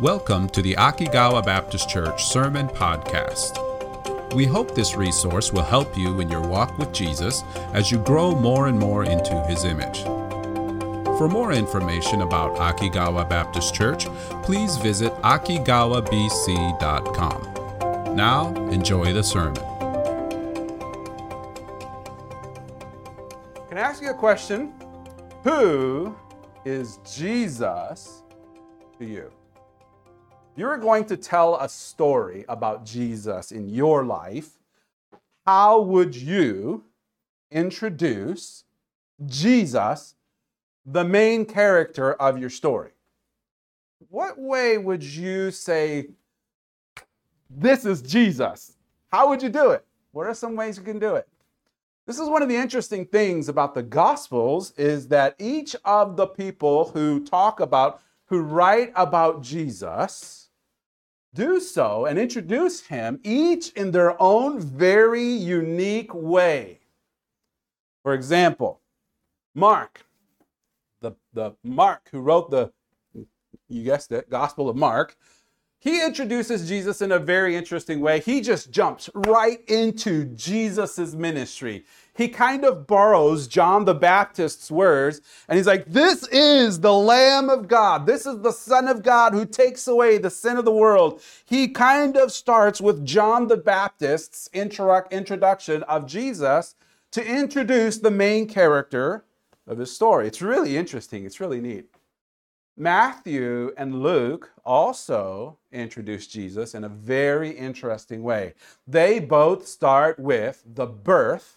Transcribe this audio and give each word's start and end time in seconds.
Welcome 0.00 0.48
to 0.50 0.60
the 0.60 0.74
Akigawa 0.74 1.42
Baptist 1.42 1.88
Church 1.88 2.26
Sermon 2.26 2.68
Podcast. 2.68 3.64
We 4.34 4.44
hope 4.44 4.74
this 4.74 4.94
resource 4.94 5.54
will 5.54 5.62
help 5.62 5.96
you 5.96 6.20
in 6.20 6.28
your 6.28 6.46
walk 6.46 6.76
with 6.76 6.92
Jesus 6.92 7.42
as 7.72 7.90
you 7.90 7.96
grow 8.00 8.34
more 8.34 8.66
and 8.66 8.78
more 8.78 9.04
into 9.04 9.42
his 9.46 9.64
image. 9.64 10.02
For 11.16 11.30
more 11.30 11.52
information 11.52 12.20
about 12.20 12.58
Akigawa 12.58 13.26
Baptist 13.26 13.74
Church, 13.74 14.04
please 14.42 14.76
visit 14.76 15.14
akigawabc.com. 15.22 18.14
Now, 18.14 18.54
enjoy 18.70 19.14
the 19.14 19.22
sermon. 19.22 19.64
Can 23.70 23.78
I 23.78 23.80
ask 23.80 24.02
you 24.02 24.10
a 24.10 24.14
question? 24.14 24.74
Who 25.44 26.14
is 26.66 26.98
Jesus 27.06 28.22
to 28.98 29.06
you? 29.06 29.30
You're 30.58 30.78
going 30.78 31.04
to 31.06 31.18
tell 31.18 31.56
a 31.56 31.68
story 31.68 32.46
about 32.48 32.86
Jesus 32.86 33.52
in 33.52 33.68
your 33.68 34.06
life. 34.06 34.52
How 35.44 35.82
would 35.82 36.16
you 36.16 36.82
introduce 37.50 38.64
Jesus, 39.26 40.14
the 40.86 41.04
main 41.04 41.44
character 41.44 42.14
of 42.14 42.38
your 42.38 42.48
story? 42.48 42.92
What 44.08 44.38
way 44.38 44.78
would 44.78 45.02
you 45.02 45.50
say, 45.50 46.08
This 47.50 47.84
is 47.84 48.00
Jesus? 48.00 48.76
How 49.12 49.28
would 49.28 49.42
you 49.42 49.50
do 49.50 49.72
it? 49.72 49.84
What 50.12 50.26
are 50.26 50.34
some 50.34 50.56
ways 50.56 50.78
you 50.78 50.82
can 50.82 50.98
do 50.98 51.16
it? 51.16 51.28
This 52.06 52.18
is 52.18 52.30
one 52.30 52.40
of 52.40 52.48
the 52.48 52.56
interesting 52.56 53.04
things 53.04 53.50
about 53.50 53.74
the 53.74 53.82
Gospels 53.82 54.70
is 54.78 55.08
that 55.08 55.34
each 55.38 55.76
of 55.84 56.16
the 56.16 56.26
people 56.26 56.88
who 56.90 57.22
talk 57.22 57.60
about, 57.60 58.00
who 58.26 58.40
write 58.40 58.92
about 58.96 59.42
Jesus, 59.42 60.45
do 61.36 61.60
so 61.60 62.06
and 62.06 62.18
introduce 62.18 62.86
him 62.86 63.20
each 63.22 63.70
in 63.70 63.92
their 63.92 64.20
own 64.20 64.58
very 64.58 65.22
unique 65.22 66.12
way. 66.12 66.80
For 68.02 68.14
example, 68.14 68.80
Mark, 69.54 70.06
the, 71.00 71.12
the 71.32 71.52
Mark 71.62 72.08
who 72.10 72.20
wrote 72.20 72.50
the, 72.50 72.72
you 73.68 73.84
guessed 73.84 74.10
it, 74.12 74.30
Gospel 74.30 74.68
of 74.68 74.76
Mark, 74.76 75.16
he 75.78 76.04
introduces 76.04 76.68
Jesus 76.68 77.00
in 77.00 77.12
a 77.12 77.18
very 77.18 77.54
interesting 77.54 78.00
way. 78.00 78.20
He 78.20 78.40
just 78.40 78.70
jumps 78.70 79.10
right 79.14 79.60
into 79.68 80.24
Jesus' 80.24 81.14
ministry. 81.14 81.84
He 82.16 82.28
kind 82.28 82.64
of 82.64 82.86
borrows 82.86 83.46
John 83.46 83.84
the 83.84 83.94
Baptist's 83.94 84.70
words 84.70 85.20
and 85.48 85.56
he's 85.56 85.66
like, 85.66 85.84
This 85.86 86.26
is 86.28 86.80
the 86.80 86.94
Lamb 86.94 87.50
of 87.50 87.68
God. 87.68 88.06
This 88.06 88.24
is 88.24 88.40
the 88.40 88.52
Son 88.52 88.88
of 88.88 89.02
God 89.02 89.34
who 89.34 89.44
takes 89.44 89.86
away 89.86 90.18
the 90.18 90.30
sin 90.30 90.56
of 90.56 90.64
the 90.64 90.72
world. 90.72 91.20
He 91.44 91.68
kind 91.68 92.16
of 92.16 92.32
starts 92.32 92.80
with 92.80 93.04
John 93.04 93.48
the 93.48 93.56
Baptist's 93.56 94.48
introduction 94.52 95.82
of 95.82 96.06
Jesus 96.06 96.74
to 97.12 97.24
introduce 97.24 97.98
the 97.98 98.10
main 98.10 98.48
character 98.48 99.24
of 99.66 99.78
his 99.78 99.92
story. 99.92 100.26
It's 100.26 100.42
really 100.42 100.76
interesting, 100.76 101.24
it's 101.24 101.40
really 101.40 101.60
neat. 101.60 101.86
Matthew 102.78 103.72
and 103.78 104.02
Luke 104.02 104.50
also 104.64 105.58
introduce 105.72 106.26
Jesus 106.26 106.74
in 106.74 106.84
a 106.84 106.90
very 106.90 107.50
interesting 107.50 108.22
way. 108.22 108.52
They 108.86 109.18
both 109.18 109.66
start 109.66 110.18
with 110.18 110.62
the 110.66 110.86
birth 110.86 111.56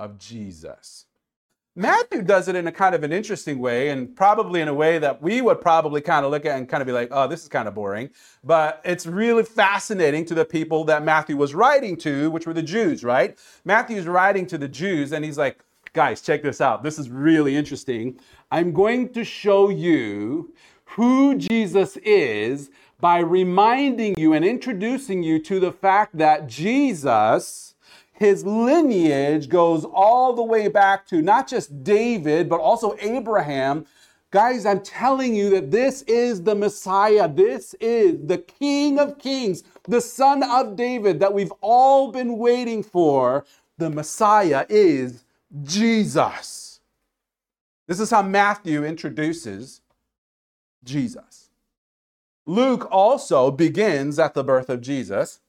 of 0.00 0.18
Jesus. 0.18 1.06
Matthew 1.76 2.22
does 2.22 2.48
it 2.48 2.56
in 2.56 2.66
a 2.66 2.72
kind 2.72 2.96
of 2.96 3.04
an 3.04 3.12
interesting 3.12 3.60
way, 3.60 3.90
and 3.90 4.14
probably 4.16 4.60
in 4.60 4.66
a 4.66 4.74
way 4.74 4.98
that 4.98 5.22
we 5.22 5.40
would 5.40 5.60
probably 5.60 6.00
kind 6.00 6.24
of 6.24 6.32
look 6.32 6.44
at 6.44 6.58
and 6.58 6.68
kind 6.68 6.80
of 6.80 6.86
be 6.86 6.92
like, 6.92 7.08
oh, 7.12 7.28
this 7.28 7.42
is 7.42 7.48
kind 7.48 7.68
of 7.68 7.74
boring. 7.74 8.10
But 8.42 8.80
it's 8.84 9.06
really 9.06 9.44
fascinating 9.44 10.24
to 10.26 10.34
the 10.34 10.44
people 10.44 10.84
that 10.84 11.04
Matthew 11.04 11.36
was 11.36 11.54
writing 11.54 11.96
to, 11.98 12.30
which 12.32 12.46
were 12.46 12.54
the 12.54 12.62
Jews, 12.62 13.04
right? 13.04 13.38
Matthew's 13.64 14.06
writing 14.06 14.46
to 14.48 14.58
the 14.58 14.66
Jews, 14.66 15.12
and 15.12 15.24
he's 15.24 15.38
like, 15.38 15.60
guys, 15.92 16.20
check 16.20 16.42
this 16.42 16.60
out. 16.60 16.82
This 16.82 16.98
is 16.98 17.08
really 17.08 17.56
interesting. 17.56 18.18
I'm 18.50 18.72
going 18.72 19.12
to 19.12 19.24
show 19.24 19.68
you 19.68 20.52
who 20.84 21.36
Jesus 21.36 21.96
is 21.98 22.70
by 23.00 23.20
reminding 23.20 24.16
you 24.18 24.32
and 24.32 24.44
introducing 24.44 25.22
you 25.22 25.38
to 25.44 25.60
the 25.60 25.72
fact 25.72 26.18
that 26.18 26.48
Jesus, 26.48 27.69
his 28.20 28.44
lineage 28.44 29.48
goes 29.48 29.86
all 29.86 30.34
the 30.34 30.42
way 30.42 30.68
back 30.68 31.06
to 31.06 31.22
not 31.22 31.48
just 31.48 31.82
David, 31.82 32.50
but 32.50 32.60
also 32.60 32.94
Abraham. 33.00 33.86
Guys, 34.30 34.66
I'm 34.66 34.82
telling 34.82 35.34
you 35.34 35.48
that 35.50 35.70
this 35.70 36.02
is 36.02 36.42
the 36.42 36.54
Messiah. 36.54 37.26
This 37.32 37.74
is 37.80 38.18
the 38.26 38.36
King 38.36 38.98
of 38.98 39.18
Kings, 39.18 39.64
the 39.84 40.02
Son 40.02 40.42
of 40.42 40.76
David 40.76 41.18
that 41.20 41.32
we've 41.32 41.52
all 41.62 42.12
been 42.12 42.36
waiting 42.36 42.82
for. 42.82 43.46
The 43.78 43.88
Messiah 43.88 44.66
is 44.68 45.24
Jesus. 45.62 46.80
This 47.88 48.00
is 48.00 48.10
how 48.10 48.20
Matthew 48.20 48.84
introduces 48.84 49.80
Jesus. 50.84 51.48
Luke 52.44 52.86
also 52.90 53.50
begins 53.50 54.18
at 54.18 54.34
the 54.34 54.44
birth 54.44 54.68
of 54.68 54.82
Jesus. 54.82 55.40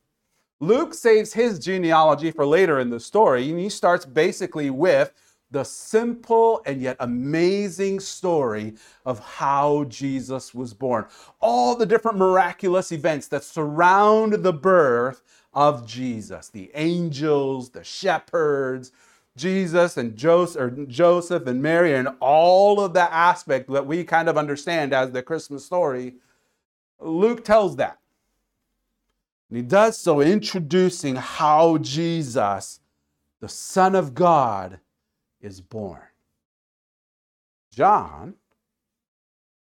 Luke 0.62 0.94
saves 0.94 1.34
his 1.34 1.58
genealogy 1.58 2.30
for 2.30 2.46
later 2.46 2.80
in 2.80 2.92
the 2.92 3.00
story, 3.00 3.50
and 3.50 3.60
he 3.60 3.68
starts 3.68 4.06
basically 4.06 4.70
with 4.70 5.12
the 5.50 5.64
simple 5.64 6.62
and 6.66 6.80
yet 6.80 6.96
amazing 7.00 8.00
story 8.00 8.76
of 9.06 9.20
how 9.20 9.84
Jesus 9.86 10.54
was 10.54 10.74
born. 10.74 11.06
All 11.42 11.76
the 11.76 11.86
different 11.86 12.20
miraculous 12.20 12.92
events 12.92 13.28
that 13.30 13.44
surround 13.44 14.34
the 14.34 14.54
birth 14.54 15.24
of 15.54 15.86
Jesus 15.86 16.48
the 16.50 16.72
angels, 16.76 17.72
the 17.72 17.84
shepherds, 17.84 18.92
Jesus 19.36 19.98
and 19.98 20.16
Joseph, 20.16 20.62
or 20.62 20.70
Joseph 20.86 21.48
and 21.48 21.62
Mary 21.62 21.96
and 21.96 22.10
all 22.20 22.80
of 22.80 22.94
that 22.94 23.12
aspect 23.12 23.70
that 23.72 23.88
we 23.88 24.04
kind 24.04 24.30
of 24.30 24.38
understand 24.38 24.94
as 24.94 25.12
the 25.12 25.24
Christmas 25.24 25.66
story, 25.66 26.16
Luke 27.00 27.44
tells 27.44 27.78
that. 27.78 27.98
And 29.52 29.58
he 29.58 29.64
does 29.64 29.98
so 29.98 30.22
introducing 30.22 31.18
how 31.18 31.78
Jesus, 31.78 32.80
the 33.42 33.50
Son 33.50 33.96
of 33.96 34.16
God, 34.16 34.80
is 35.42 35.60
born. 35.60 36.00
John, 37.74 38.36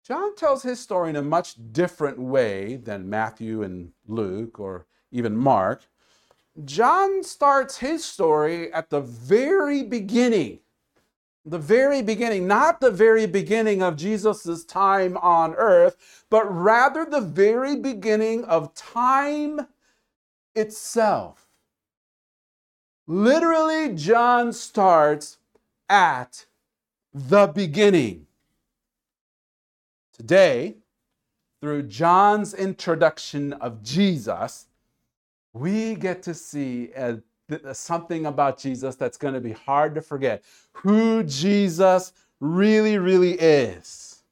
John 0.06 0.36
tells 0.36 0.64
his 0.64 0.82
story 0.82 1.10
in 1.10 1.16
a 1.16 1.22
much 1.22 1.56
different 1.72 2.20
way 2.20 2.76
than 2.76 3.10
Matthew 3.10 3.64
and 3.64 3.94
Luke 4.06 4.60
or 4.60 4.88
even 5.10 5.38
Mark. 5.38 5.86
John 6.66 7.24
starts 7.24 7.78
his 7.78 8.04
story 8.04 8.74
at 8.74 8.90
the 8.90 9.00
very 9.00 9.84
beginning. 9.84 10.60
The 11.46 11.60
very 11.60 12.02
beginning, 12.02 12.46
not 12.46 12.82
the 12.82 12.92
very 12.92 13.26
beginning 13.26 13.82
of 13.82 13.96
Jesus' 13.96 14.66
time 14.66 15.16
on 15.16 15.56
earth, 15.56 16.26
but 16.30 16.44
rather 16.54 17.06
the 17.06 17.22
very 17.22 17.78
beginning 17.78 18.44
of 18.44 18.74
time 18.74 19.62
itself. 20.58 21.48
Literally, 23.08 23.96
John 23.96 24.52
starts 24.52 25.38
at 25.90 26.46
the 27.14 27.48
beginning. 27.48 28.28
Today, 30.12 30.76
through 31.62 31.84
John's 31.84 32.54
introduction 32.54 33.54
of 33.54 33.82
Jesus, 33.82 34.68
we 35.54 35.96
get 35.96 36.22
to 36.24 36.34
see 36.34 36.92
a, 36.96 37.20
something 37.74 38.26
about 38.26 38.60
Jesus 38.60 38.96
that's 38.96 39.18
going 39.18 39.34
to 39.34 39.42
be 39.42 39.54
hard 39.54 39.96
to 39.96 40.02
forget 40.02 40.44
who 40.74 41.24
Jesus 41.24 42.14
really, 42.40 42.98
really 42.98 43.34
is. 43.34 44.24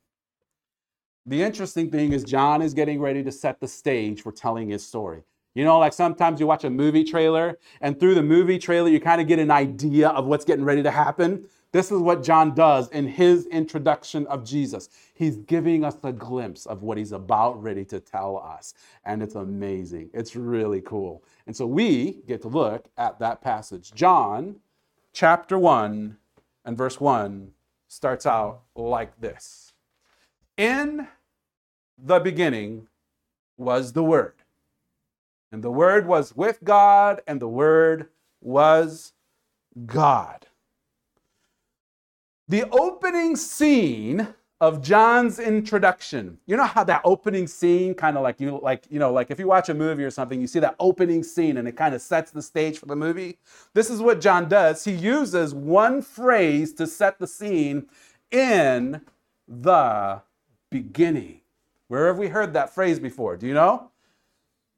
The 1.26 1.42
interesting 1.42 1.90
thing 1.90 2.14
is, 2.14 2.24
John 2.24 2.62
is 2.62 2.74
getting 2.74 3.00
ready 3.00 3.24
to 3.24 3.32
set 3.32 3.60
the 3.60 3.68
stage 3.68 4.22
for 4.22 4.32
telling 4.32 4.70
his 4.70 4.86
story. 4.86 5.24
You 5.56 5.64
know, 5.64 5.80
like 5.80 5.94
sometimes 5.94 6.40
you 6.40 6.48
watch 6.48 6.66
a 6.66 6.70
movie 6.70 7.06
trailer, 7.06 7.58
and 7.82 8.00
through 8.00 8.16
the 8.16 8.24
movie 8.24 8.60
trailer, 8.60 8.90
you 8.90 9.00
kind 9.00 9.22
of 9.22 9.28
get 9.28 9.40
an 9.40 9.50
idea 9.50 10.10
of 10.10 10.26
what's 10.26 10.46
getting 10.46 10.66
ready 10.66 10.84
to 10.84 10.92
happen. 10.92 11.48
This 11.72 11.92
is 11.92 12.00
what 12.00 12.24
John 12.24 12.54
does 12.54 12.90
in 12.90 13.08
his 13.08 13.48
introduction 13.48 14.28
of 14.28 14.46
Jesus. 14.46 14.90
He's 15.14 15.38
giving 15.38 15.84
us 15.84 15.98
a 16.04 16.14
glimpse 16.14 16.66
of 16.66 16.84
what 16.84 16.98
he's 16.98 17.12
about 17.12 17.62
ready 17.62 17.84
to 17.86 18.00
tell 18.00 18.38
us. 18.38 18.74
And 19.04 19.22
it's 19.22 19.36
amazing. 19.36 20.10
It's 20.14 20.36
really 20.38 20.80
cool. 20.82 21.24
And 21.48 21.56
so 21.56 21.66
we 21.66 22.22
get 22.28 22.42
to 22.44 22.48
look 22.48 22.88
at 22.98 23.20
that 23.20 23.42
passage. 23.42 23.92
John 23.94 24.58
chapter 25.12 25.60
1 25.60 26.18
and 26.64 26.78
verse 26.78 27.00
1 27.00 27.52
starts 27.88 28.26
out 28.26 28.62
like 28.76 29.20
this 29.20 29.74
In 30.58 31.08
the 31.98 32.20
beginning 32.20 32.88
was 33.58 33.94
the 33.94 34.04
Word. 34.04 34.36
And 35.52 35.64
the 35.64 35.72
Word 35.72 36.08
was 36.08 36.36
with 36.36 36.64
God, 36.64 37.22
and 37.28 37.42
the 37.42 37.48
Word 37.48 38.08
was 38.42 39.14
God. 39.86 40.48
The 42.48 42.70
opening 42.70 43.36
scene 43.36 44.28
of 44.62 44.82
John's 44.82 45.40
introduction. 45.40 46.38
You 46.46 46.58
know 46.58 46.64
how 46.64 46.84
that 46.86 47.02
opening 47.04 47.48
scene 47.48 47.94
kind 47.94 48.16
of 48.18 48.24
like 48.24 48.40
you 48.40 48.60
like 48.62 48.86
you 48.90 49.00
know 49.00 49.12
like 49.12 49.30
if 49.30 49.40
you 49.40 49.48
watch 49.48 49.68
a 49.70 49.74
movie 49.74 50.04
or 50.04 50.12
something 50.12 50.40
you 50.40 50.48
see 50.48 50.60
that 50.60 50.76
opening 50.80 51.24
scene 51.24 51.58
and 51.58 51.68
it 51.68 51.76
kind 51.76 51.94
of 51.94 52.02
sets 52.02 52.32
the 52.32 52.42
stage 52.42 52.80
for 52.80 52.86
the 52.86 52.96
movie. 52.96 53.38
This 53.74 53.90
is 53.90 54.02
what 54.02 54.22
John 54.22 54.48
does. 54.48 54.86
He 54.86 54.92
uses 54.94 55.54
one 55.54 56.02
phrase 56.02 56.74
to 56.76 56.88
set 56.88 57.20
the 57.20 57.28
scene 57.28 57.88
in 58.32 59.02
the 59.48 60.22
beginning. 60.72 61.42
Where 61.88 62.08
have 62.08 62.18
we 62.18 62.30
heard 62.30 62.54
that 62.54 62.74
phrase 62.74 63.00
before? 63.00 63.38
Do 63.38 63.48
you 63.48 63.54
know? 63.54 63.92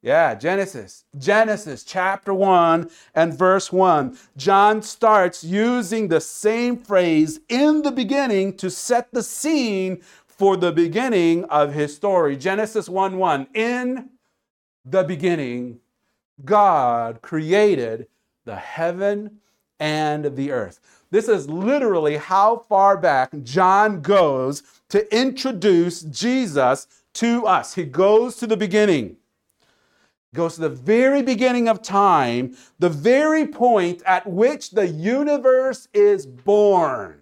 Yeah, 0.07 0.36
Genesis. 0.36 1.04
Genesis 1.18 1.83
chapter 1.83 2.33
1 2.33 2.89
and 3.13 3.38
verse 3.38 3.74
1. 3.74 4.18
John 4.38 4.81
starts 4.81 5.44
using 5.44 6.07
the 6.07 6.21
same 6.21 6.77
phrase 6.77 7.42
in 7.50 7.81
the 7.81 7.92
beginning 7.92 8.56
to 8.56 8.69
set 8.69 9.12
the 9.12 9.21
scene 9.21 10.01
for 10.25 10.56
the 10.56 10.71
beginning 10.71 11.44
of 11.50 11.74
his 11.74 11.94
story. 11.94 12.38
Genesis 12.38 12.88
1 12.88 13.18
1. 13.18 13.48
In 13.54 14.12
the 14.86 15.04
beginning, 15.04 15.81
God 16.45 17.21
created 17.21 18.07
the 18.45 18.56
heaven 18.56 19.42
and 19.77 20.38
the 20.38 20.53
earth. 20.53 20.80
This 21.12 21.27
is 21.27 21.50
literally 21.50 22.15
how 22.15 22.60
far 22.69 22.95
back 22.95 23.31
John 23.44 24.00
goes 24.00 24.63
to 24.88 25.13
introduce 25.13 26.03
Jesus 26.03 26.88
to 27.15 27.45
us. 27.45 27.74
He 27.75 27.83
goes 27.83 28.38
to 28.38 28.48
the 28.48 28.56
beginning 28.56 29.18
goes 30.33 30.56
to 30.56 30.62
the 30.62 30.69
very 30.69 31.21
beginning 31.21 31.68
of 31.68 31.81
time, 31.81 32.56
the 32.79 32.89
very 32.89 33.47
point 33.47 34.01
at 34.06 34.27
which 34.27 34.71
the 34.71 34.88
universe 34.88 35.88
is 35.94 36.25
born. 36.25 37.21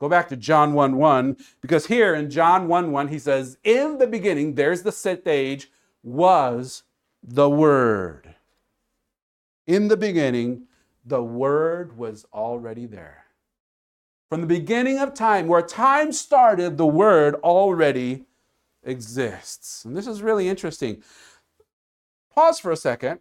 Go 0.00 0.08
back 0.08 0.28
to 0.30 0.36
John 0.36 0.72
1 0.72 0.96
1, 0.96 1.36
because 1.60 1.86
here 1.86 2.14
in 2.14 2.30
John 2.30 2.68
1 2.68 2.90
1, 2.90 3.08
he 3.08 3.18
says, 3.18 3.58
In 3.64 3.98
the 3.98 4.06
beginning, 4.06 4.54
there's 4.54 4.82
the 4.82 4.92
stage, 4.92 5.70
was 6.02 6.84
the 7.22 7.50
Word. 7.50 8.34
In 9.66 9.88
the 9.88 9.98
beginning, 9.98 10.64
the 11.04 11.22
Word 11.22 11.98
was 11.98 12.24
already 12.32 12.86
there. 12.86 13.26
From 14.30 14.40
the 14.40 14.46
beginning 14.46 14.98
of 14.98 15.12
time, 15.12 15.48
where 15.48 15.60
time 15.60 16.12
started, 16.12 16.78
the 16.78 16.86
Word 16.86 17.34
already 17.36 18.24
exists. 18.82 19.84
And 19.84 19.94
this 19.94 20.06
is 20.06 20.22
really 20.22 20.48
interesting. 20.48 21.02
Pause 22.34 22.60
for 22.60 22.72
a 22.72 22.76
second. 22.76 23.20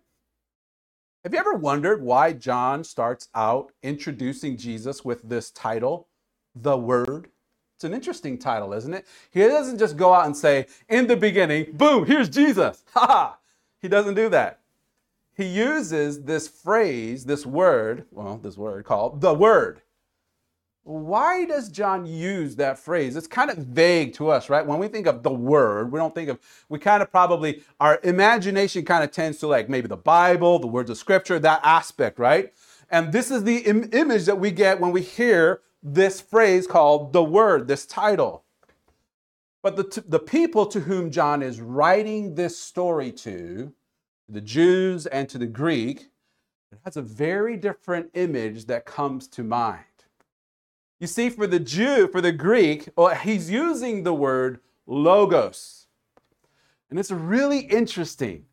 Have 1.24 1.34
you 1.34 1.40
ever 1.40 1.54
wondered 1.54 2.02
why 2.02 2.34
John 2.34 2.84
starts 2.84 3.28
out 3.36 3.72
introducing 3.84 4.56
Jesus 4.56 5.04
with 5.04 5.28
this 5.28 5.52
title, 5.52 6.08
the 6.56 6.78
Word? 6.78 7.30
It's 7.76 7.84
an 7.84 7.94
interesting 7.94 8.38
title, 8.38 8.74
isn't 8.74 8.94
it? 8.94 9.08
He 9.32 9.42
doesn't 9.42 9.80
just 9.80 9.98
go 9.98 10.14
out 10.14 10.26
and 10.26 10.38
say, 10.38 10.68
in 10.88 11.08
the 11.08 11.18
beginning, 11.18 11.68
boom, 11.74 12.06
here's 12.06 12.30
Jesus. 12.30 12.84
Ha 12.94 13.06
ha. 13.06 13.38
He 13.82 13.88
doesn't 13.88 14.16
do 14.16 14.30
that. 14.30 14.60
He 15.36 15.46
uses 15.46 16.24
this 16.24 16.48
phrase, 16.48 17.26
this 17.26 17.46
word, 17.46 18.06
well, 18.12 18.38
this 18.38 18.58
word 18.58 18.86
called 18.86 19.22
the 19.22 19.34
Word. 19.34 19.82
Why 20.90 21.46
does 21.46 21.70
John 21.70 22.08
use 22.08 22.56
that 22.56 22.80
phrase? 22.80 23.16
It's 23.16 23.28
kind 23.28 23.52
of 23.52 23.58
vague 23.58 24.14
to 24.16 24.30
us, 24.30 24.50
right? 24.50 24.66
When 24.66 24.80
we 24.80 24.88
think 24.88 25.06
of 25.06 25.22
the 25.22 25.30
word, 25.30 25.92
we 25.92 26.00
don't 26.00 26.16
think 26.16 26.30
of, 26.30 26.40
we 26.68 26.80
kind 26.80 27.04
of 27.04 27.12
probably, 27.12 27.62
our 27.80 28.00
imagination 28.04 28.84
kind 28.86 29.04
of 29.04 29.12
tends 29.12 29.38
to 29.38 29.48
like 29.48 29.70
maybe 29.70 29.88
the 29.88 29.96
Bible, 29.96 30.58
the 30.58 30.66
words 30.66 30.90
of 30.90 30.98
scripture, 30.98 31.38
that 31.38 31.62
aspect, 31.64 32.18
right? 32.18 32.54
And 32.90 33.14
this 33.14 33.30
is 33.30 33.44
the 33.44 33.58
Im- 33.58 33.92
image 33.94 34.26
that 34.26 34.40
we 34.40 34.50
get 34.50 34.80
when 34.80 34.92
we 34.92 35.04
hear 35.04 35.62
this 35.84 36.22
phrase 36.22 36.66
called 36.66 37.14
the 37.14 37.24
word, 37.24 37.68
this 37.68 37.86
title. 37.86 38.44
But 39.62 39.76
the, 39.76 39.84
t- 39.84 40.02
the 40.08 40.18
people 40.18 40.66
to 40.66 40.80
whom 40.80 41.12
John 41.12 41.44
is 41.44 41.62
writing 41.62 42.34
this 42.34 42.58
story 42.58 43.12
to, 43.12 43.74
the 44.28 44.42
Jews 44.42 45.06
and 45.06 45.30
to 45.30 45.38
the 45.38 45.46
Greek, 45.46 46.10
it 46.72 46.80
has 46.84 46.98
a 46.98 47.04
very 47.04 47.58
different 47.58 48.10
image 48.16 48.66
that 48.66 48.88
comes 48.88 49.28
to 49.28 49.44
mind. 49.44 49.84
You 51.00 51.08
see, 51.08 51.30
for 51.30 51.48
the 51.48 51.60
Jew, 51.60 52.10
for 52.10 52.20
the 52.20 52.34
Greek, 52.34 52.90
well, 52.96 53.16
he's 53.16 53.50
using 53.50 54.04
the 54.04 54.14
word 54.14 54.60
logos. 54.86 55.88
And 56.90 57.00
it's 57.00 57.12
really 57.12 57.60
interesting. 57.60 58.46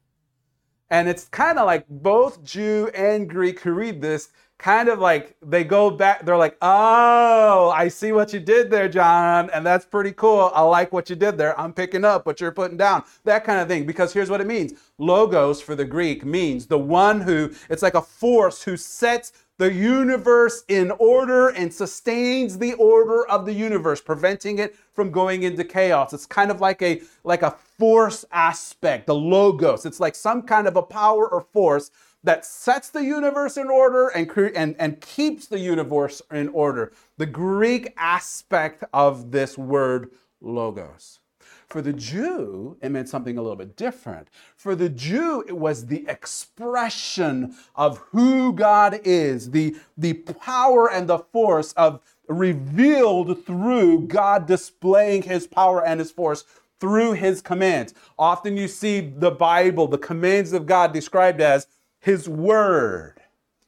And 0.88 1.08
it's 1.08 1.24
kind 1.24 1.58
of 1.58 1.66
like 1.66 1.86
both 1.88 2.44
Jew 2.44 2.88
and 2.94 3.28
Greek 3.28 3.60
who 3.60 3.72
read 3.72 4.00
this 4.00 4.30
kind 4.58 4.88
of 4.88 4.98
like 4.98 5.36
they 5.42 5.64
go 5.64 5.90
back, 5.90 6.24
they're 6.24 6.36
like, 6.36 6.56
oh, 6.62 7.70
I 7.74 7.88
see 7.88 8.12
what 8.12 8.32
you 8.32 8.40
did 8.40 8.70
there, 8.70 8.88
John. 8.88 9.50
And 9.50 9.66
that's 9.66 9.84
pretty 9.84 10.12
cool. 10.12 10.50
I 10.54 10.62
like 10.62 10.92
what 10.92 11.10
you 11.10 11.16
did 11.16 11.36
there. 11.36 11.58
I'm 11.60 11.72
picking 11.72 12.04
up 12.04 12.26
what 12.26 12.40
you're 12.40 12.52
putting 12.52 12.76
down. 12.76 13.04
That 13.24 13.44
kind 13.44 13.60
of 13.60 13.68
thing. 13.68 13.86
Because 13.86 14.12
here's 14.12 14.30
what 14.30 14.40
it 14.40 14.46
means 14.46 14.74
Logos 14.98 15.60
for 15.60 15.74
the 15.74 15.84
Greek 15.84 16.24
means 16.24 16.66
the 16.66 16.78
one 16.78 17.20
who, 17.20 17.50
it's 17.68 17.82
like 17.82 17.94
a 17.94 18.02
force 18.02 18.62
who 18.62 18.76
sets 18.76 19.32
the 19.58 19.72
universe 19.72 20.64
in 20.68 20.90
order 20.92 21.48
and 21.48 21.72
sustains 21.72 22.58
the 22.58 22.74
order 22.74 23.26
of 23.28 23.46
the 23.46 23.52
universe, 23.52 24.00
preventing 24.00 24.58
it 24.58 24.76
from 24.92 25.10
going 25.10 25.42
into 25.44 25.64
chaos. 25.64 26.12
It's 26.12 26.26
kind 26.26 26.50
of 26.50 26.60
like 26.60 26.82
a 26.82 27.00
like 27.24 27.42
a 27.42 27.50
force 27.50 28.24
aspect, 28.32 29.06
the 29.06 29.14
logos. 29.14 29.86
It's 29.86 30.00
like 30.00 30.14
some 30.14 30.42
kind 30.42 30.66
of 30.66 30.76
a 30.76 30.82
power 30.82 31.28
or 31.28 31.40
force 31.40 31.90
that 32.24 32.44
sets 32.44 32.90
the 32.90 33.04
universe 33.04 33.56
in 33.56 33.68
order 33.68 34.08
and, 34.08 34.28
and, 34.56 34.74
and 34.80 35.00
keeps 35.00 35.46
the 35.46 35.60
universe 35.60 36.20
in 36.32 36.48
order. 36.48 36.92
The 37.18 37.26
Greek 37.26 37.94
aspect 37.96 38.82
of 38.92 39.30
this 39.30 39.56
word 39.56 40.10
logos. 40.40 41.20
For 41.66 41.82
the 41.82 41.92
Jew, 41.92 42.76
it 42.80 42.90
meant 42.90 43.08
something 43.08 43.36
a 43.36 43.42
little 43.42 43.56
bit 43.56 43.76
different. 43.76 44.28
For 44.56 44.76
the 44.76 44.88
Jew, 44.88 45.44
it 45.48 45.56
was 45.56 45.86
the 45.86 46.06
expression 46.08 47.56
of 47.74 47.98
who 48.12 48.52
God 48.52 49.00
is, 49.04 49.50
the, 49.50 49.76
the 49.98 50.14
power 50.14 50.90
and 50.90 51.08
the 51.08 51.18
force 51.18 51.72
of 51.72 52.00
revealed 52.28 53.44
through 53.44 54.06
God 54.06 54.46
displaying 54.46 55.22
his 55.22 55.46
power 55.46 55.84
and 55.84 55.98
his 56.00 56.10
force 56.10 56.44
through 56.78 57.12
his 57.12 57.40
commands. 57.40 57.94
Often 58.18 58.56
you 58.56 58.68
see 58.68 59.00
the 59.00 59.30
Bible, 59.30 59.88
the 59.88 59.98
commands 59.98 60.52
of 60.52 60.66
God 60.66 60.92
described 60.92 61.40
as 61.40 61.66
his 61.98 62.28
word. 62.28 63.20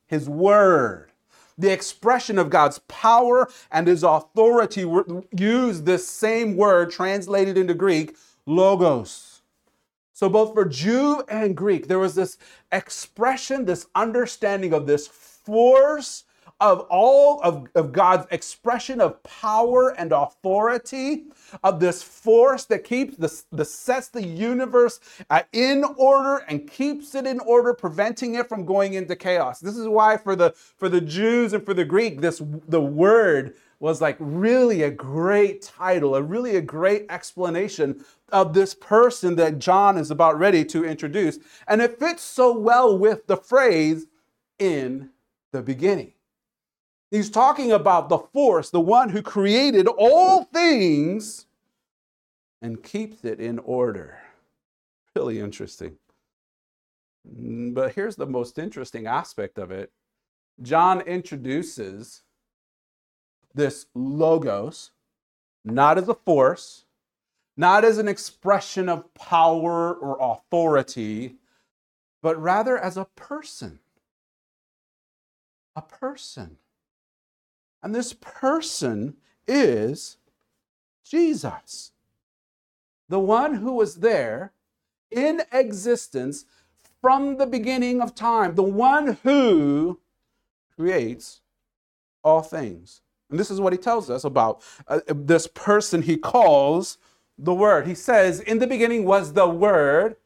His 0.07 0.29
word 0.29 1.08
the 1.59 1.73
expression 1.73 2.39
of 2.39 2.51
God's 2.51 2.79
power 2.89 3.49
and 3.71 3.87
his 3.87 4.05
authority 4.05 4.87
use 5.37 5.83
this 5.83 6.09
same 6.09 6.57
word 6.57 6.91
translated 6.91 7.59
into 7.59 7.75
Greek, 7.75 8.17
logos. 8.47 9.43
So, 10.13 10.29
both 10.29 10.55
for 10.55 10.65
Jew 10.65 11.23
and 11.29 11.57
Greek, 11.57 11.89
there 11.89 11.99
was 11.99 12.15
this 12.15 12.39
expression, 12.73 13.65
this 13.65 13.87
understanding 13.95 14.73
of 14.73 14.87
this 14.87 15.07
force 15.07 16.25
of 16.61 16.81
all 16.91 17.41
of, 17.43 17.69
of 17.75 17.93
God's 17.93 18.27
expression 18.31 19.01
of 19.01 19.23
power 19.23 19.91
and 19.99 20.13
authority, 20.13 21.25
of 21.63 21.79
this 21.79 22.03
force 22.03 22.65
that 22.65 22.85
keeps 22.85 23.17
the, 23.17 23.43
the 23.53 23.65
sets 23.65 24.09
the 24.09 24.25
universe 24.25 25.01
uh, 25.31 25.43
in 25.53 25.85
order 25.97 26.45
and 26.49 26.69
keeps 26.69 27.15
it 27.15 27.27
in 27.27 27.39
order, 27.41 27.73
preventing 27.75 28.35
it 28.35 28.49
from 28.49 28.65
going 28.65 28.95
into 28.95 29.15
chaos. 29.15 29.61
This 29.61 29.77
is 29.77 29.87
why 29.87 30.17
for 30.17 30.35
the 30.35 30.53
for 30.77 30.89
the 30.89 31.01
Jews 31.01 31.53
and 31.53 31.65
for 31.65 31.75
the 31.75 31.85
Greek, 31.85 32.21
this 32.21 32.43
the 32.67 32.81
word 32.81 33.55
was 33.81 34.01
like 34.01 34.17
really 34.19 34.83
a 34.83 34.91
great 34.91 35.63
title, 35.63 36.17
a 36.17 36.23
really 36.23 36.57
a 36.57 36.61
great 36.61 37.07
explanation 37.09 38.05
of 38.33 38.53
this 38.53 38.75
person 38.75 39.37
that 39.37 39.59
John 39.59 39.97
is 39.97 40.11
about 40.11 40.39
ready 40.39 40.65
to 40.67 40.85
introduce. 40.85 41.39
And 41.69 41.81
it 41.81 41.99
fits 41.99 42.23
so 42.23 42.59
well 42.59 42.99
with 42.99 43.27
the 43.29 43.37
phrase 43.37 44.07
in 44.59 45.11
the 45.53 45.63
beginning. 45.63 46.13
He's 47.11 47.31
talking 47.31 47.73
about 47.73 48.09
the 48.09 48.19
force, 48.19 48.71
the 48.71 48.81
one 48.81 49.09
who 49.09 49.23
created 49.23 49.87
all 49.87 50.45
things 50.45 51.47
and 52.61 52.83
keeps 52.83 53.25
it 53.25 53.41
in 53.41 53.59
order. 53.61 54.19
Really 55.15 55.41
interesting. 55.41 55.97
Mm, 57.27 57.75
but 57.75 57.95
here's 57.95 58.17
the 58.17 58.27
most 58.27 58.59
interesting 58.59 59.07
aspect 59.07 59.59
of 59.59 59.71
it 59.71 59.91
John 60.63 61.01
introduces 61.03 62.23
this 63.55 63.87
logos 63.95 64.91
not 65.65 65.99
as 65.99 66.09
a 66.09 66.15
force, 66.15 66.85
not 67.57 67.85
as 67.85 67.99
an 67.99 68.09
expression 68.09 68.89
of 68.89 69.13
power 69.15 69.93
or 69.95 70.19
authority, 70.21 71.37
but 72.23 72.41
rather 72.41 72.79
as 72.79 72.97
a 72.97 73.05
person. 73.17 73.79
A 75.77 75.83
person. 75.83 76.59
And 77.83 77.95
this 77.95 78.13
person 78.13 79.17
is 79.47 80.19
Jesus, 81.05 81.93
the 83.09 83.21
one 83.21 83.55
who 83.55 83.73
was 83.73 83.97
there 83.97 84.53
in 85.11 85.43
existence 85.53 86.45
from 87.01 87.37
the 87.37 87.47
beginning 87.47 88.01
of 88.01 88.15
time, 88.15 88.55
the 88.55 88.63
one 88.63 89.19
who 89.23 90.01
creates 90.77 91.41
all 92.23 92.43
things. 92.43 93.01
And 93.31 93.39
this 93.39 93.51
is 93.51 93.61
what 93.61 93.73
he 93.73 93.79
tells 93.79 94.11
us 94.11 94.25
about 94.25 94.63
uh, 94.87 95.01
this 95.07 95.47
person 95.47 96.03
he 96.03 96.17
calls 96.17 96.99
the 97.37 97.55
Word. 97.55 97.87
He 97.87 97.95
says, 97.95 98.41
In 98.41 98.59
the 98.59 98.67
beginning 98.67 99.05
was 99.05 99.33
the 99.33 99.49
Word. 99.49 100.17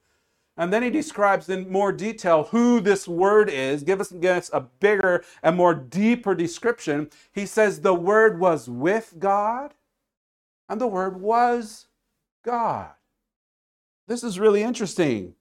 And 0.56 0.72
then 0.72 0.82
he 0.82 0.90
describes 0.90 1.48
in 1.48 1.70
more 1.70 1.92
detail 1.92 2.44
who 2.44 2.80
this 2.80 3.08
Word 3.08 3.48
is, 3.48 3.82
give 3.82 4.00
us, 4.00 4.12
give 4.12 4.36
us 4.36 4.50
a 4.52 4.60
bigger 4.60 5.24
and 5.42 5.56
more 5.56 5.74
deeper 5.74 6.34
description. 6.34 7.08
He 7.32 7.46
says, 7.46 7.80
The 7.80 7.94
Word 7.94 8.38
was 8.38 8.68
with 8.68 9.14
God, 9.18 9.74
and 10.68 10.80
the 10.80 10.86
Word 10.86 11.20
was 11.20 11.86
God. 12.44 12.90
This 14.08 14.22
is 14.22 14.38
really 14.38 14.62
interesting. 14.62 15.34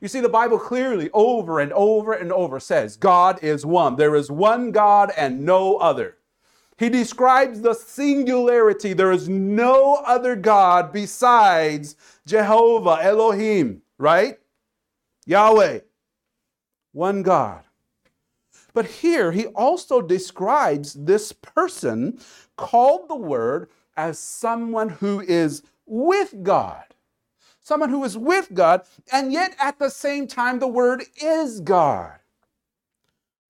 You 0.00 0.08
see, 0.08 0.20
the 0.20 0.28
Bible 0.28 0.58
clearly 0.58 1.10
over 1.12 1.58
and 1.60 1.72
over 1.72 2.12
and 2.12 2.32
over 2.32 2.60
says 2.60 2.96
God 2.96 3.42
is 3.42 3.66
one. 3.66 3.96
There 3.96 4.14
is 4.14 4.30
one 4.30 4.70
God 4.70 5.12
and 5.16 5.44
no 5.44 5.76
other. 5.76 6.18
He 6.76 6.88
describes 6.88 7.60
the 7.60 7.74
singularity. 7.74 8.92
There 8.92 9.12
is 9.12 9.28
no 9.28 10.02
other 10.06 10.34
God 10.34 10.92
besides 10.92 11.96
Jehovah, 12.26 12.98
Elohim, 13.02 13.82
right? 13.98 14.38
Yahweh. 15.26 15.80
One 16.92 17.22
God. 17.22 17.64
But 18.74 18.86
here 18.86 19.32
he 19.32 19.46
also 19.46 20.00
describes 20.00 20.94
this 20.94 21.32
person 21.32 22.18
called 22.56 23.08
the 23.08 23.16
Word 23.16 23.68
as 23.96 24.18
someone 24.18 24.88
who 24.88 25.20
is 25.20 25.62
with 25.86 26.42
God. 26.42 26.84
Someone 27.60 27.90
who 27.90 28.02
is 28.04 28.18
with 28.18 28.52
God, 28.54 28.82
and 29.12 29.32
yet 29.32 29.54
at 29.60 29.78
the 29.78 29.90
same 29.90 30.26
time, 30.26 30.58
the 30.58 30.68
Word 30.68 31.04
is 31.22 31.60
God. 31.60 32.18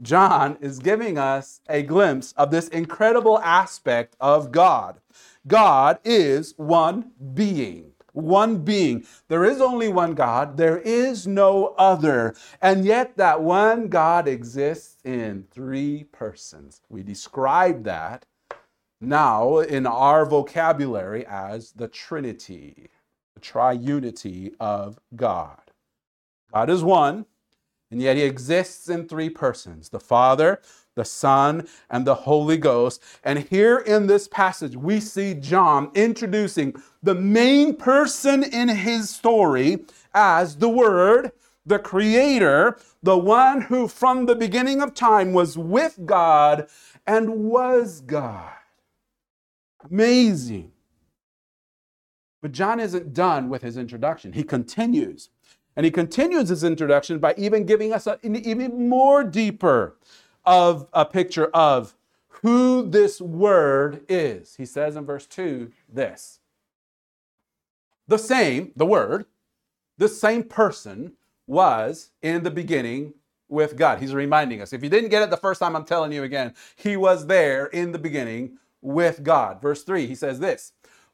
John 0.02 0.58
is 0.60 0.80
giving 0.80 1.16
us 1.16 1.60
a 1.68 1.82
glimpse 1.82 2.32
of 2.32 2.50
this 2.50 2.68
incredible 2.68 3.38
aspect 3.38 4.16
of 4.20 4.50
God. 4.50 5.00
God 5.46 5.98
is 6.04 6.54
one 6.56 7.12
being. 7.34 7.91
One 8.12 8.58
being. 8.58 9.06
There 9.28 9.44
is 9.44 9.60
only 9.60 9.88
one 9.88 10.14
God. 10.14 10.56
There 10.56 10.78
is 10.78 11.26
no 11.26 11.74
other. 11.78 12.34
And 12.60 12.84
yet, 12.84 13.16
that 13.16 13.42
one 13.42 13.88
God 13.88 14.28
exists 14.28 14.98
in 15.04 15.46
three 15.50 16.04
persons. 16.04 16.82
We 16.88 17.02
describe 17.02 17.84
that 17.84 18.26
now 19.00 19.58
in 19.58 19.86
our 19.86 20.24
vocabulary 20.26 21.26
as 21.26 21.72
the 21.72 21.88
Trinity, 21.88 22.88
the 23.34 23.40
triunity 23.40 24.52
of 24.60 24.98
God. 25.16 25.58
God 26.52 26.70
is 26.70 26.84
one, 26.84 27.26
and 27.90 28.00
yet 28.00 28.16
he 28.16 28.22
exists 28.22 28.88
in 28.88 29.08
three 29.08 29.30
persons 29.30 29.88
the 29.88 30.00
Father, 30.00 30.60
the 30.94 31.04
Son, 31.04 31.66
and 31.90 32.06
the 32.06 32.14
Holy 32.14 32.56
Ghost. 32.56 33.02
And 33.24 33.38
here 33.38 33.78
in 33.78 34.06
this 34.06 34.28
passage, 34.28 34.76
we 34.76 35.00
see 35.00 35.34
John 35.34 35.90
introducing 35.94 36.74
the 37.02 37.14
main 37.14 37.76
person 37.76 38.42
in 38.42 38.68
his 38.68 39.10
story 39.10 39.84
as 40.14 40.56
the 40.56 40.68
Word, 40.68 41.32
the 41.64 41.78
Creator, 41.78 42.78
the 43.02 43.18
one 43.18 43.62
who 43.62 43.88
from 43.88 44.26
the 44.26 44.34
beginning 44.34 44.82
of 44.82 44.94
time 44.94 45.32
was 45.32 45.56
with 45.56 45.98
God 46.04 46.68
and 47.06 47.30
was 47.44 48.00
God. 48.00 48.52
Amazing. 49.90 50.72
But 52.40 52.52
John 52.52 52.80
isn't 52.80 53.14
done 53.14 53.48
with 53.48 53.62
his 53.62 53.76
introduction. 53.76 54.32
He 54.32 54.42
continues. 54.42 55.30
And 55.76 55.86
he 55.86 55.90
continues 55.90 56.48
his 56.50 56.64
introduction 56.64 57.18
by 57.18 57.34
even 57.38 57.64
giving 57.64 57.92
us 57.92 58.06
an 58.06 58.18
even 58.36 58.88
more 58.88 59.24
deeper 59.24 59.96
of 60.44 60.88
a 60.92 61.04
picture 61.04 61.46
of 61.46 61.94
who 62.42 62.88
this 62.88 63.20
word 63.20 64.04
is. 64.08 64.56
He 64.56 64.66
says 64.66 64.96
in 64.96 65.04
verse 65.04 65.26
2 65.26 65.70
this 65.88 66.40
The 68.08 68.18
same, 68.18 68.72
the 68.76 68.86
word, 68.86 69.26
the 69.98 70.08
same 70.08 70.44
person 70.44 71.12
was 71.46 72.10
in 72.22 72.42
the 72.42 72.50
beginning 72.50 73.14
with 73.48 73.76
God. 73.76 74.00
He's 74.00 74.14
reminding 74.14 74.62
us. 74.62 74.72
If 74.72 74.82
you 74.82 74.88
didn't 74.88 75.10
get 75.10 75.22
it 75.22 75.30
the 75.30 75.36
first 75.36 75.60
time, 75.60 75.76
I'm 75.76 75.84
telling 75.84 76.12
you 76.12 76.22
again, 76.22 76.54
he 76.74 76.96
was 76.96 77.26
there 77.26 77.66
in 77.66 77.92
the 77.92 77.98
beginning 77.98 78.58
with 78.80 79.22
God. 79.22 79.60
Verse 79.60 79.84
3, 79.84 80.06
he 80.06 80.14
says 80.14 80.40
this 80.40 80.72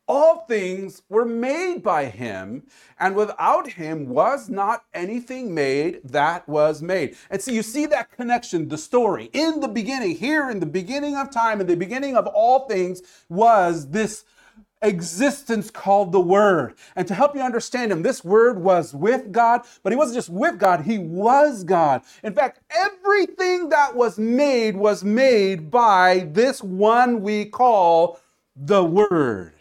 all 0.09 0.47
things 0.49 1.03
were 1.09 1.27
made 1.27 1.83
by 1.83 2.07
him, 2.07 2.65
and 2.99 3.15
without 3.15 3.73
him 3.73 4.09
was 4.09 4.49
not 4.49 4.85
anything 4.95 5.55
made 5.55 6.01
that 6.05 6.49
was 6.49 6.83
made. 6.83 7.17
And 7.31 7.41
so 7.41 7.53
you 7.53 7.63
see 7.63 7.87
that 7.87 8.11
connection, 8.11 8.69
the 8.69 8.79
story. 8.79 9.31
In 9.33 9.61
the 9.61 9.69
beginning, 9.69 10.17
here 10.17 10.51
in 10.51 10.61
the 10.61 10.67
beginning 10.67 11.17
of 11.17 11.31
time, 11.31 11.61
in 11.61 11.67
the 11.67 11.77
beginning 11.77 12.17
of 12.17 12.27
all 12.27 12.67
things, 12.67 13.03
was 13.29 13.91
this 13.91 14.25
existence 14.83 15.71
called 15.71 16.13
the 16.13 16.21
Word. 16.21 16.75
And 16.97 17.07
to 17.09 17.15
help 17.15 17.35
you 17.35 17.43
understand 17.43 17.93
him, 17.93 18.03
this 18.03 18.25
Word 18.25 18.61
was 18.61 18.95
with 18.95 19.33
God, 19.33 19.63
but 19.83 19.93
he 19.93 19.97
wasn't 19.97 20.17
just 20.17 20.31
with 20.31 20.59
God, 20.59 20.83
he 20.83 20.99
was 20.99 21.65
God. 21.65 22.03
In 22.23 22.33
fact, 22.33 22.61
everything 22.71 23.69
that 23.71 23.95
was 23.95 24.19
made 24.19 24.77
was 24.77 25.05
made 25.05 25.71
by 25.71 26.29
this 26.33 26.63
one 26.63 27.21
we 27.23 27.45
call 27.47 28.21
the 28.57 28.85
Word. 28.85 29.53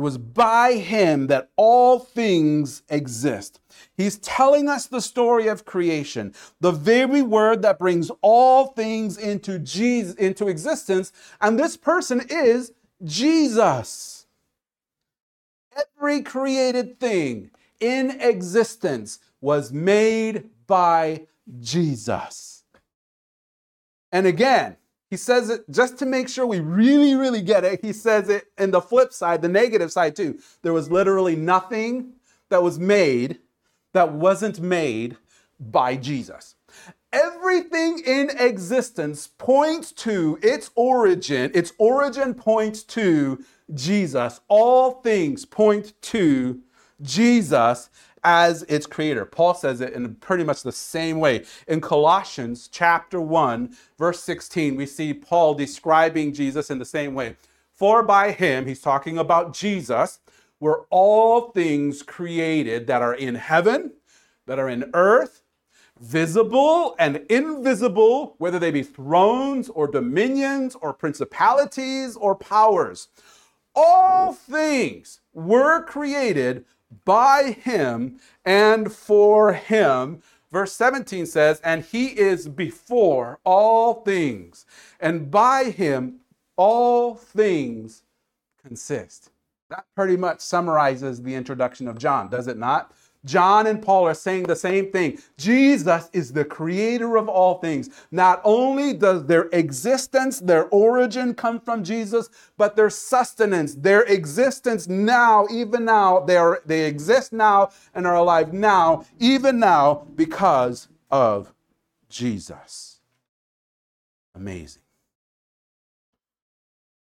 It 0.00 0.02
was 0.02 0.16
by 0.16 0.76
him 0.76 1.26
that 1.26 1.50
all 1.56 1.98
things 1.98 2.82
exist. 2.88 3.60
He's 3.98 4.16
telling 4.16 4.66
us 4.66 4.86
the 4.86 5.02
story 5.02 5.46
of 5.46 5.66
creation, 5.66 6.32
the 6.58 6.72
very 6.72 7.20
word 7.20 7.60
that 7.60 7.78
brings 7.78 8.10
all 8.22 8.68
things 8.68 9.18
into 9.18 9.58
Jesus 9.58 10.14
into 10.14 10.48
existence, 10.48 11.12
and 11.42 11.58
this 11.58 11.76
person 11.76 12.22
is 12.30 12.72
Jesus. 13.04 14.24
Every 15.76 16.22
created 16.22 16.98
thing 16.98 17.50
in 17.78 18.22
existence 18.22 19.18
was 19.42 19.70
made 19.70 20.48
by 20.66 21.26
Jesus. 21.60 22.64
And 24.10 24.26
again, 24.26 24.78
he 25.10 25.16
says 25.16 25.50
it 25.50 25.68
just 25.68 25.98
to 25.98 26.06
make 26.06 26.28
sure 26.28 26.46
we 26.46 26.60
really, 26.60 27.16
really 27.16 27.42
get 27.42 27.64
it. 27.64 27.80
He 27.82 27.92
says 27.92 28.28
it 28.28 28.44
in 28.56 28.70
the 28.70 28.80
flip 28.80 29.12
side, 29.12 29.42
the 29.42 29.48
negative 29.48 29.90
side 29.90 30.14
too. 30.14 30.38
There 30.62 30.72
was 30.72 30.88
literally 30.88 31.34
nothing 31.34 32.12
that 32.48 32.62
was 32.62 32.78
made 32.78 33.40
that 33.92 34.12
wasn't 34.12 34.60
made 34.60 35.16
by 35.58 35.96
Jesus. 35.96 36.54
Everything 37.12 38.00
in 38.06 38.30
existence 38.38 39.26
points 39.26 39.90
to 39.90 40.38
its 40.42 40.70
origin. 40.76 41.50
Its 41.54 41.72
origin 41.78 42.34
points 42.34 42.84
to 42.84 43.44
Jesus. 43.74 44.40
All 44.46 44.92
things 45.02 45.44
point 45.44 45.92
to 46.02 46.60
Jesus 47.02 47.90
as 48.24 48.62
its 48.64 48.86
creator. 48.86 49.24
Paul 49.24 49.54
says 49.54 49.80
it 49.80 49.92
in 49.92 50.14
pretty 50.16 50.44
much 50.44 50.62
the 50.62 50.72
same 50.72 51.20
way. 51.20 51.44
In 51.66 51.80
Colossians 51.80 52.68
chapter 52.68 53.20
1, 53.20 53.76
verse 53.98 54.22
16, 54.22 54.76
we 54.76 54.86
see 54.86 55.14
Paul 55.14 55.54
describing 55.54 56.32
Jesus 56.32 56.70
in 56.70 56.78
the 56.78 56.84
same 56.84 57.14
way. 57.14 57.36
For 57.72 58.02
by 58.02 58.32
him, 58.32 58.66
he's 58.66 58.82
talking 58.82 59.16
about 59.18 59.54
Jesus, 59.54 60.20
were 60.60 60.86
all 60.90 61.50
things 61.52 62.02
created 62.02 62.86
that 62.86 63.00
are 63.02 63.14
in 63.14 63.36
heaven, 63.36 63.92
that 64.46 64.58
are 64.58 64.68
in 64.68 64.90
earth, 64.92 65.42
visible 65.98 66.94
and 66.98 67.24
invisible, 67.28 68.34
whether 68.38 68.58
they 68.58 68.70
be 68.70 68.82
thrones 68.82 69.68
or 69.70 69.86
dominions 69.86 70.74
or 70.80 70.92
principalities 70.92 72.16
or 72.16 72.34
powers. 72.34 73.08
All 73.74 74.32
things 74.32 75.20
were 75.32 75.82
created 75.84 76.64
by 77.04 77.56
him 77.62 78.18
and 78.44 78.92
for 78.92 79.52
him. 79.52 80.22
Verse 80.50 80.72
17 80.72 81.26
says, 81.26 81.60
And 81.60 81.84
he 81.84 82.08
is 82.18 82.48
before 82.48 83.38
all 83.44 84.02
things, 84.02 84.66
and 84.98 85.30
by 85.30 85.64
him 85.64 86.20
all 86.56 87.14
things 87.14 88.02
consist. 88.62 89.30
That 89.68 89.86
pretty 89.94 90.16
much 90.16 90.40
summarizes 90.40 91.22
the 91.22 91.34
introduction 91.34 91.86
of 91.86 91.98
John, 91.98 92.28
does 92.28 92.48
it 92.48 92.58
not? 92.58 92.92
John 93.24 93.66
and 93.66 93.82
Paul 93.82 94.06
are 94.06 94.14
saying 94.14 94.44
the 94.44 94.56
same 94.56 94.90
thing. 94.90 95.18
Jesus 95.36 96.08
is 96.12 96.32
the 96.32 96.44
creator 96.44 97.16
of 97.16 97.28
all 97.28 97.58
things. 97.58 97.90
Not 98.10 98.40
only 98.44 98.94
does 98.94 99.26
their 99.26 99.48
existence, 99.52 100.40
their 100.40 100.68
origin 100.68 101.34
come 101.34 101.60
from 101.60 101.84
Jesus, 101.84 102.30
but 102.56 102.76
their 102.76 102.88
sustenance, 102.88 103.74
their 103.74 104.02
existence 104.02 104.88
now, 104.88 105.46
even 105.50 105.84
now, 105.84 106.20
they, 106.20 106.36
are, 106.36 106.62
they 106.64 106.86
exist 106.86 107.32
now 107.32 107.70
and 107.94 108.06
are 108.06 108.16
alive 108.16 108.54
now, 108.54 109.04
even 109.18 109.58
now, 109.58 110.06
because 110.16 110.88
of 111.10 111.52
Jesus. 112.08 113.00
Amazing. 114.34 114.82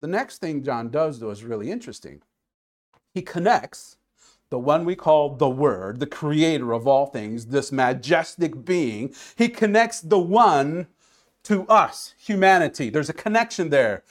The 0.00 0.08
next 0.08 0.38
thing 0.38 0.64
John 0.64 0.90
does, 0.90 1.20
though, 1.20 1.30
is 1.30 1.44
really 1.44 1.70
interesting. 1.70 2.22
He 3.14 3.22
connects 3.22 3.97
the 4.50 4.58
one 4.58 4.84
we 4.84 4.94
call 4.94 5.36
the 5.36 5.48
Word, 5.48 6.00
the 6.00 6.06
creator 6.06 6.72
of 6.72 6.86
all 6.86 7.06
things, 7.06 7.46
this 7.46 7.70
majestic 7.70 8.64
being, 8.64 9.14
he 9.36 9.48
connects 9.48 10.00
the 10.00 10.18
one 10.18 10.86
to 11.44 11.66
us, 11.68 12.14
humanity. 12.18 12.90
There's 12.90 13.08
a 13.08 13.14
connection 13.14 13.70
there. 13.70 14.02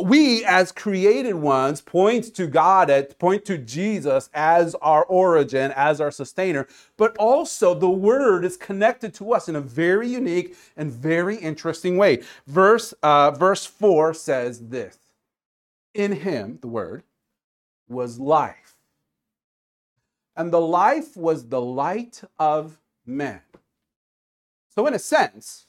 We, 0.00 0.44
as 0.44 0.72
created 0.72 1.34
ones, 1.34 1.80
point 1.80 2.34
to 2.36 2.46
God, 2.46 2.88
at, 2.88 3.18
point 3.18 3.44
to 3.46 3.58
Jesus 3.58 4.30
as 4.32 4.74
our 4.76 5.04
origin, 5.04 5.72
as 5.74 6.00
our 6.00 6.10
sustainer, 6.10 6.66
but 6.96 7.16
also 7.18 7.74
the 7.74 7.90
Word 7.90 8.44
is 8.44 8.56
connected 8.56 9.12
to 9.14 9.32
us 9.32 9.48
in 9.48 9.56
a 9.56 9.60
very 9.60 10.08
unique 10.08 10.56
and 10.76 10.90
very 10.90 11.36
interesting 11.36 11.96
way. 11.96 12.22
Verse, 12.46 12.94
uh, 13.02 13.32
verse 13.32 13.66
4 13.66 14.14
says 14.14 14.68
this 14.68 14.98
In 15.94 16.12
Him, 16.12 16.58
the 16.62 16.68
Word, 16.68 17.02
was 17.88 18.18
life, 18.18 18.65
and 20.36 20.52
the 20.52 20.60
life 20.60 21.16
was 21.16 21.48
the 21.48 21.60
light 21.60 22.22
of 22.38 22.78
men. 23.04 23.40
So, 24.74 24.86
in 24.86 24.94
a 24.94 24.98
sense, 24.98 25.66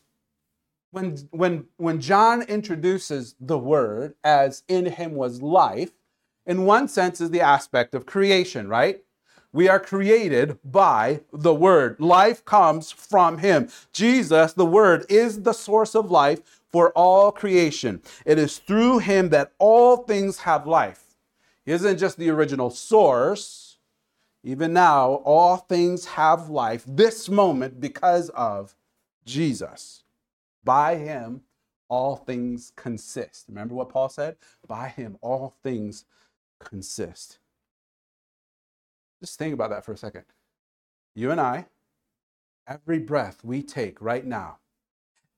when, 0.91 1.27
when, 1.31 1.65
when 1.77 2.01
John 2.01 2.41
introduces 2.41 3.35
the 3.39 3.57
word 3.57 4.15
as 4.23 4.63
in 4.67 4.85
him 4.85 5.15
was 5.15 5.41
life, 5.41 5.91
in 6.45 6.65
one 6.65 6.87
sense 6.87 7.21
is 7.21 7.29
the 7.29 7.41
aspect 7.41 7.93
of 7.93 8.05
creation, 8.05 8.67
right? 8.67 9.03
We 9.53 9.69
are 9.69 9.79
created 9.79 10.59
by 10.63 11.21
the 11.31 11.53
word. 11.53 11.99
Life 11.99 12.43
comes 12.45 12.91
from 12.91 13.39
him. 13.39 13.69
Jesus, 13.91 14.53
the 14.53 14.65
word, 14.65 15.05
is 15.09 15.43
the 15.43 15.53
source 15.53 15.95
of 15.95 16.11
life 16.11 16.61
for 16.69 16.91
all 16.91 17.31
creation. 17.31 18.01
It 18.25 18.37
is 18.37 18.57
through 18.57 18.99
him 18.99 19.29
that 19.29 19.53
all 19.57 19.97
things 19.97 20.39
have 20.39 20.67
life. 20.67 21.15
He 21.65 21.71
isn't 21.71 21.97
just 21.97 22.17
the 22.17 22.29
original 22.29 22.69
source. 22.69 23.66
Even 24.43 24.73
now, 24.73 25.15
all 25.25 25.57
things 25.57 26.05
have 26.05 26.49
life 26.49 26.83
this 26.87 27.27
moment 27.27 27.81
because 27.81 28.29
of 28.29 28.75
Jesus. 29.25 30.03
By 30.63 30.95
him, 30.95 31.41
all 31.89 32.15
things 32.15 32.71
consist. 32.75 33.45
Remember 33.47 33.75
what 33.75 33.89
Paul 33.89 34.09
said? 34.09 34.37
By 34.67 34.89
him, 34.89 35.17
all 35.21 35.55
things 35.63 36.05
consist. 36.59 37.39
Just 39.21 39.39
think 39.39 39.53
about 39.53 39.69
that 39.71 39.85
for 39.85 39.93
a 39.93 39.97
second. 39.97 40.23
You 41.15 41.31
and 41.31 41.41
I, 41.41 41.65
every 42.67 42.99
breath 42.99 43.43
we 43.43 43.63
take 43.63 44.01
right 44.01 44.25
now, 44.25 44.59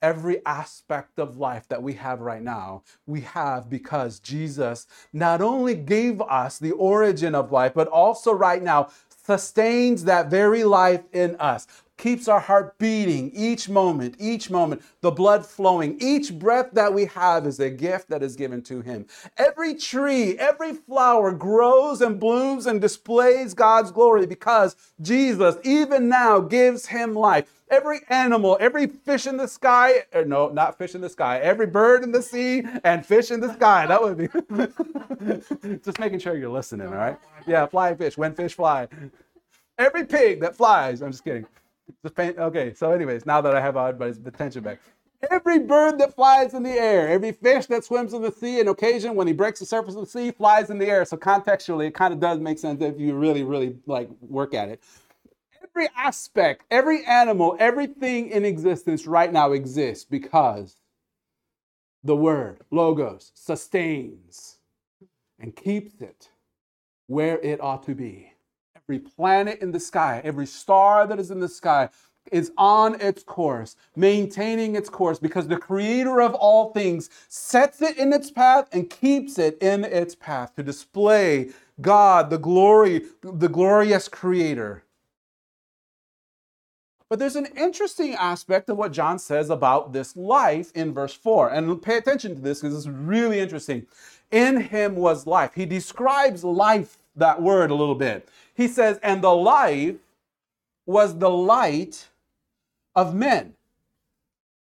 every 0.01 0.45
aspect 0.45 1.19
of 1.19 1.37
life 1.37 1.67
that 1.69 1.83
we 1.83 1.93
have 1.93 2.21
right 2.21 2.41
now, 2.41 2.83
we 3.07 3.21
have 3.21 3.69
because 3.69 4.19
Jesus 4.19 4.87
not 5.13 5.41
only 5.41 5.75
gave 5.75 6.21
us 6.21 6.59
the 6.59 6.71
origin 6.73 7.35
of 7.35 7.51
life, 7.51 7.73
but 7.75 7.87
also 7.87 8.33
right 8.33 8.63
now 8.63 8.89
sustains 9.29 10.05
that 10.05 10.27
very 10.27 10.63
life 10.63 11.03
in 11.13 11.35
us 11.35 11.67
keeps 11.99 12.27
our 12.27 12.39
heart 12.39 12.77
beating 12.79 13.29
each 13.35 13.69
moment, 13.69 14.15
each 14.17 14.49
moment, 14.49 14.81
the 15.01 15.11
blood 15.11 15.45
flowing. 15.45 15.97
Each 15.99 16.33
breath 16.33 16.71
that 16.71 16.93
we 16.93 17.05
have 17.05 17.45
is 17.45 17.59
a 17.59 17.69
gift 17.69 18.09
that 18.09 18.23
is 18.23 18.35
given 18.35 18.63
to 18.63 18.81
Him. 18.81 19.05
Every 19.37 19.75
tree, 19.75 20.37
every 20.39 20.73
flower 20.73 21.31
grows 21.31 22.01
and 22.01 22.19
blooms 22.19 22.65
and 22.65 22.81
displays 22.81 23.53
God's 23.53 23.91
glory 23.91 24.25
because 24.25 24.75
Jesus, 25.01 25.57
even 25.63 26.09
now, 26.09 26.39
gives 26.39 26.87
Him 26.87 27.13
life. 27.13 27.51
Every 27.69 27.99
animal, 28.09 28.57
every 28.59 28.87
fish 28.87 29.27
in 29.27 29.37
the 29.37 29.47
sky, 29.47 30.05
or 30.11 30.25
no, 30.25 30.49
not 30.49 30.79
fish 30.79 30.95
in 30.95 31.01
the 31.01 31.09
sky, 31.09 31.37
every 31.39 31.67
bird 31.67 32.01
in 32.03 32.11
the 32.11 32.21
sea 32.21 32.63
and 32.83 33.05
fish 33.05 33.29
in 33.29 33.41
the 33.41 33.53
sky. 33.53 33.85
That 33.85 34.01
would 34.01 34.17
be 34.17 35.77
just 35.83 35.99
making 35.99 36.17
sure 36.17 36.35
you're 36.35 36.49
listening, 36.49 36.87
all 36.87 36.95
right? 36.95 37.17
Yeah, 37.45 37.67
flying 37.67 37.95
fish, 37.95 38.17
when 38.17 38.33
fish 38.33 38.55
fly. 38.55 38.87
Every 39.79 40.05
pig 40.05 40.41
that 40.41 40.55
flies, 40.55 41.01
I'm 41.01 41.11
just 41.11 41.23
kidding 41.23 41.47
okay, 42.17 42.73
so 42.73 42.91
anyways, 42.91 43.25
now 43.25 43.41
that 43.41 43.55
I 43.55 43.61
have 43.61 43.77
everybody's 43.77 44.17
attention 44.17 44.63
back. 44.63 44.79
Every 45.29 45.59
bird 45.59 45.99
that 45.99 46.15
flies 46.15 46.53
in 46.53 46.63
the 46.63 46.71
air, 46.71 47.09
every 47.09 47.33
fish 47.33 47.65
that 47.65 47.83
swims 47.83 48.13
in 48.13 48.21
the 48.21 48.31
sea, 48.31 48.61
and 48.61 48.69
occasion 48.69 49.15
when 49.15 49.27
he 49.27 49.33
breaks 49.33 49.59
the 49.59 49.65
surface 49.65 49.95
of 49.95 50.01
the 50.01 50.07
sea, 50.07 50.31
flies 50.31 50.69
in 50.69 50.77
the 50.77 50.85
air. 50.85 51.03
So 51.03 51.17
contextually, 51.17 51.87
it 51.87 51.93
kind 51.93 52.13
of 52.13 52.21
does 52.21 52.39
make 52.39 52.57
sense 52.57 52.81
if 52.81 52.97
you 52.97 53.15
really, 53.15 53.43
really 53.43 53.75
like 53.85 54.09
work 54.21 54.53
at 54.53 54.69
it. 54.69 54.81
Every 55.61 55.89
aspect, 55.95 56.63
every 56.71 57.05
animal, 57.05 57.57
everything 57.59 58.29
in 58.29 58.45
existence 58.45 59.05
right 59.07 59.31
now 59.31 59.51
exists 59.51 60.05
because 60.05 60.77
the 62.03 62.15
word, 62.15 62.61
logos, 62.71 63.31
sustains 63.35 64.57
and 65.37 65.53
keeps 65.53 66.01
it 66.01 66.29
where 67.07 67.39
it 67.39 67.61
ought 67.61 67.83
to 67.83 67.93
be 67.93 68.31
every 68.89 68.99
planet 68.99 69.59
in 69.61 69.71
the 69.71 69.79
sky, 69.79 70.19
every 70.23 70.47
star 70.47 71.05
that 71.05 71.19
is 71.19 71.29
in 71.29 71.39
the 71.39 71.47
sky 71.47 71.87
is 72.31 72.51
on 72.57 72.99
its 72.99 73.21
course, 73.21 73.75
maintaining 73.95 74.75
its 74.75 74.89
course, 74.89 75.19
because 75.19 75.47
the 75.47 75.57
creator 75.57 76.19
of 76.19 76.33
all 76.33 76.71
things 76.71 77.07
sets 77.27 77.83
it 77.83 77.97
in 77.97 78.11
its 78.11 78.31
path 78.31 78.67
and 78.71 78.89
keeps 78.89 79.37
it 79.37 79.61
in 79.61 79.83
its 79.83 80.15
path 80.15 80.55
to 80.55 80.63
display 80.63 81.51
God, 81.79 82.31
the 82.31 82.39
glory, 82.39 83.03
the 83.21 83.47
glorious 83.47 84.07
creator. 84.07 84.83
But 87.09 87.19
there's 87.19 87.35
an 87.35 87.47
interesting 87.57 88.15
aspect 88.15 88.69
of 88.69 88.77
what 88.77 88.91
John 88.91 89.19
says 89.19 89.51
about 89.51 89.93
this 89.93 90.15
life 90.15 90.71
in 90.75 90.93
verse 90.93 91.13
4. 91.13 91.49
And 91.49 91.81
pay 91.81 91.97
attention 91.97 92.35
to 92.35 92.41
this 92.41 92.61
because 92.61 92.75
it's 92.75 92.87
really 92.87 93.39
interesting. 93.39 93.87
In 94.31 94.61
him 94.61 94.95
was 94.95 95.25
life. 95.25 95.53
He 95.55 95.65
describes 95.65 96.43
life, 96.43 96.99
that 97.19 97.41
word, 97.41 97.71
a 97.71 97.75
little 97.75 97.95
bit. 97.95 98.27
He 98.53 98.67
says, 98.67 98.99
and 99.03 99.21
the 99.21 99.33
life 99.33 99.95
was 100.85 101.17
the 101.17 101.29
light 101.29 102.07
of 102.95 103.13
men. 103.13 103.53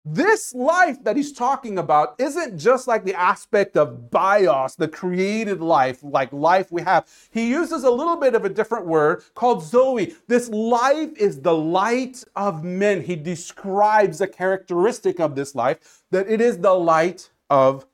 This 0.04 0.54
life 0.54 1.04
that 1.04 1.16
he's 1.16 1.32
talking 1.32 1.78
about 1.78 2.14
isn't 2.18 2.56
just 2.56 2.88
like 2.88 3.04
the 3.04 3.14
aspect 3.14 3.76
of 3.76 4.10
bios, 4.10 4.74
the 4.74 4.88
created 4.88 5.60
life, 5.60 5.98
like 6.02 6.32
life 6.32 6.72
we 6.72 6.80
have. 6.80 7.06
He 7.30 7.50
uses 7.50 7.84
a 7.84 7.90
little 7.90 8.16
bit 8.16 8.34
of 8.34 8.44
a 8.44 8.48
different 8.48 8.86
word 8.86 9.22
called 9.34 9.62
Zoe. 9.62 10.14
This 10.26 10.48
life 10.48 11.10
is 11.16 11.42
the 11.42 11.54
light 11.54 12.24
of 12.36 12.64
men. 12.64 13.02
He 13.02 13.16
describes 13.16 14.22
a 14.22 14.26
characteristic 14.26 15.20
of 15.20 15.34
this 15.34 15.54
life 15.54 16.02
that 16.10 16.28
it 16.28 16.40
is 16.40 16.58
the 16.58 16.74
light 16.74 17.28
of 17.50 17.84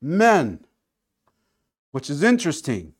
men, 0.00 0.64
which 1.92 2.08
is 2.08 2.22
interesting. 2.22 2.94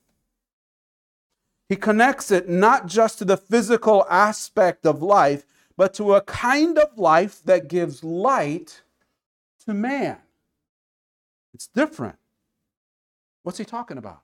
He 1.69 1.77
connects 1.77 2.31
it 2.31 2.49
not 2.49 2.87
just 2.87 3.19
to 3.19 3.25
the 3.25 3.37
physical 3.37 4.07
aspect 4.09 4.87
of 4.87 5.03
life, 5.03 5.45
but 5.77 5.95
to 5.95 6.15
a 6.15 6.23
kind 6.23 6.79
of 6.79 6.99
life 6.99 7.43
that 7.45 7.69
gives 7.69 8.03
light 8.03 8.83
to 9.67 9.75
man. 9.75 10.19
It's 11.55 11.67
different. 11.67 12.17
What's 13.43 13.59
he 13.59 13.65
talking 13.65 13.99
about? 13.99 14.23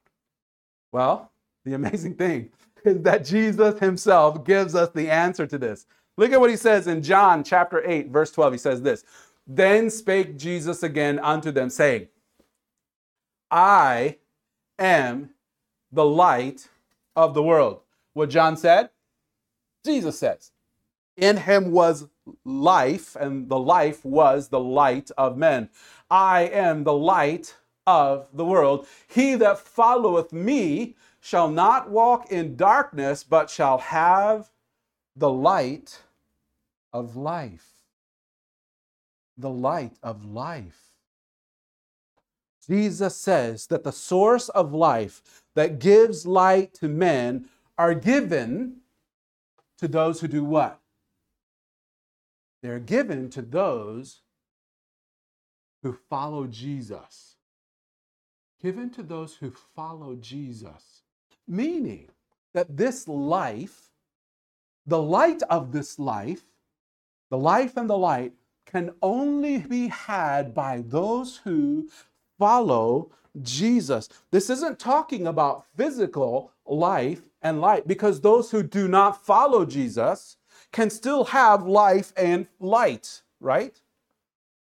Well, 0.92 1.32
the 1.64 1.74
amazing 1.74 2.14
thing 2.14 2.50
is 2.84 3.02
that 3.02 3.24
Jesus 3.24 3.78
himself 3.78 4.44
gives 4.44 4.74
us 4.74 4.90
the 4.90 5.10
answer 5.10 5.46
to 5.46 5.58
this. 5.58 5.86
Look 6.16 6.32
at 6.32 6.40
what 6.40 6.50
he 6.50 6.56
says 6.56 6.86
in 6.86 7.02
John 7.02 7.42
chapter 7.42 7.82
8, 7.84 8.08
verse 8.08 8.30
12. 8.30 8.52
He 8.54 8.58
says 8.58 8.82
this 8.82 9.04
Then 9.46 9.90
spake 9.90 10.38
Jesus 10.38 10.82
again 10.82 11.18
unto 11.18 11.50
them, 11.50 11.70
saying, 11.70 12.08
I 13.50 14.16
am 14.78 15.30
the 15.92 16.04
light 16.04 16.68
of 17.16 17.34
the 17.34 17.42
world. 17.42 17.80
What 18.12 18.30
John 18.30 18.56
said, 18.56 18.90
Jesus 19.84 20.18
says. 20.18 20.50
In 21.16 21.36
him 21.36 21.70
was 21.70 22.08
life, 22.44 23.16
and 23.16 23.48
the 23.48 23.58
life 23.58 24.04
was 24.04 24.48
the 24.48 24.60
light 24.60 25.10
of 25.16 25.36
men. 25.36 25.68
I 26.10 26.42
am 26.42 26.84
the 26.84 26.94
light 26.94 27.54
of 27.86 28.28
the 28.32 28.44
world. 28.44 28.86
He 29.06 29.34
that 29.36 29.58
followeth 29.58 30.32
me 30.32 30.96
shall 31.20 31.50
not 31.50 31.90
walk 31.90 32.32
in 32.32 32.56
darkness, 32.56 33.22
but 33.22 33.48
shall 33.48 33.78
have 33.78 34.50
the 35.14 35.30
light 35.30 36.02
of 36.92 37.16
life. 37.16 37.68
The 39.36 39.50
light 39.50 39.96
of 40.02 40.24
life. 40.24 40.80
Jesus 42.66 43.16
says 43.16 43.66
that 43.66 43.84
the 43.84 43.92
source 43.92 44.48
of 44.48 44.72
life 44.72 45.43
that 45.54 45.78
gives 45.78 46.26
light 46.26 46.74
to 46.74 46.88
men 46.88 47.48
are 47.78 47.94
given 47.94 48.76
to 49.78 49.88
those 49.88 50.20
who 50.20 50.28
do 50.28 50.44
what? 50.44 50.80
They're 52.62 52.78
given 52.78 53.28
to 53.30 53.42
those 53.42 54.22
who 55.82 55.92
follow 56.08 56.46
Jesus. 56.46 57.36
Given 58.62 58.90
to 58.90 59.02
those 59.02 59.36
who 59.36 59.52
follow 59.76 60.16
Jesus. 60.16 61.02
Meaning 61.46 62.08
that 62.54 62.76
this 62.76 63.06
life, 63.06 63.90
the 64.86 65.02
light 65.02 65.42
of 65.50 65.72
this 65.72 65.98
life, 65.98 66.42
the 67.30 67.36
life 67.36 67.76
and 67.76 67.90
the 67.90 67.98
light, 67.98 68.32
can 68.64 68.94
only 69.02 69.58
be 69.58 69.88
had 69.88 70.54
by 70.54 70.82
those 70.86 71.36
who 71.44 71.88
follow 72.38 73.10
Jesus. 73.42 74.08
This 74.30 74.50
isn't 74.50 74.78
talking 74.78 75.26
about 75.26 75.66
physical 75.76 76.52
life 76.66 77.22
and 77.42 77.60
light 77.60 77.86
because 77.86 78.20
those 78.20 78.50
who 78.50 78.62
do 78.62 78.88
not 78.88 79.24
follow 79.24 79.64
Jesus 79.64 80.36
can 80.72 80.90
still 80.90 81.24
have 81.24 81.66
life 81.66 82.12
and 82.16 82.46
light, 82.60 83.22
right? 83.40 83.80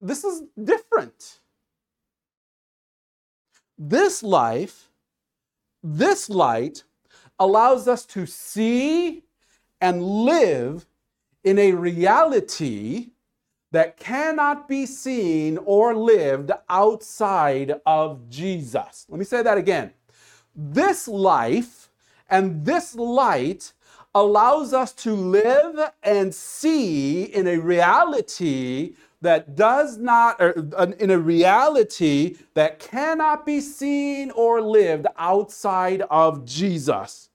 this 0.01 0.25
is 0.25 0.43
different. 0.63 1.41
This 3.79 4.23
life, 4.23 4.89
this 5.83 6.31
light, 6.31 6.85
allows 7.39 7.89
us 7.89 8.07
to 8.07 8.27
see 8.27 9.25
and 9.81 10.03
live 10.03 10.87
in 11.45 11.59
a 11.59 11.73
reality 11.73 13.11
that 13.77 13.99
cannot 13.99 14.67
be 14.69 14.87
seen 14.87 15.59
or 15.67 15.95
lived 15.95 16.51
outside 16.71 17.79
of 17.85 18.27
Jesus. 18.31 19.05
Let 19.11 19.19
me 19.19 19.25
say 19.27 19.43
that 19.43 19.59
again. 19.59 19.93
This 20.55 21.07
life 21.07 21.91
and 22.31 22.65
this 22.65 22.95
light 22.95 23.75
allows 24.15 24.73
us 24.73 24.95
to 24.95 25.13
live 25.13 25.91
and 26.03 26.35
see 26.35 27.25
in 27.25 27.47
a 27.47 27.59
reality 27.59 28.95
that 29.21 29.57
does 29.57 29.99
not, 29.99 30.41
or 30.41 30.53
in 30.99 31.11
a 31.11 31.19
reality 31.19 32.37
that 32.55 32.79
cannot 32.79 33.45
be 33.45 33.61
seen 33.61 34.31
or 34.31 34.63
lived 34.63 35.07
outside 35.19 36.01
of 36.09 36.47
Jesus. 36.47 37.29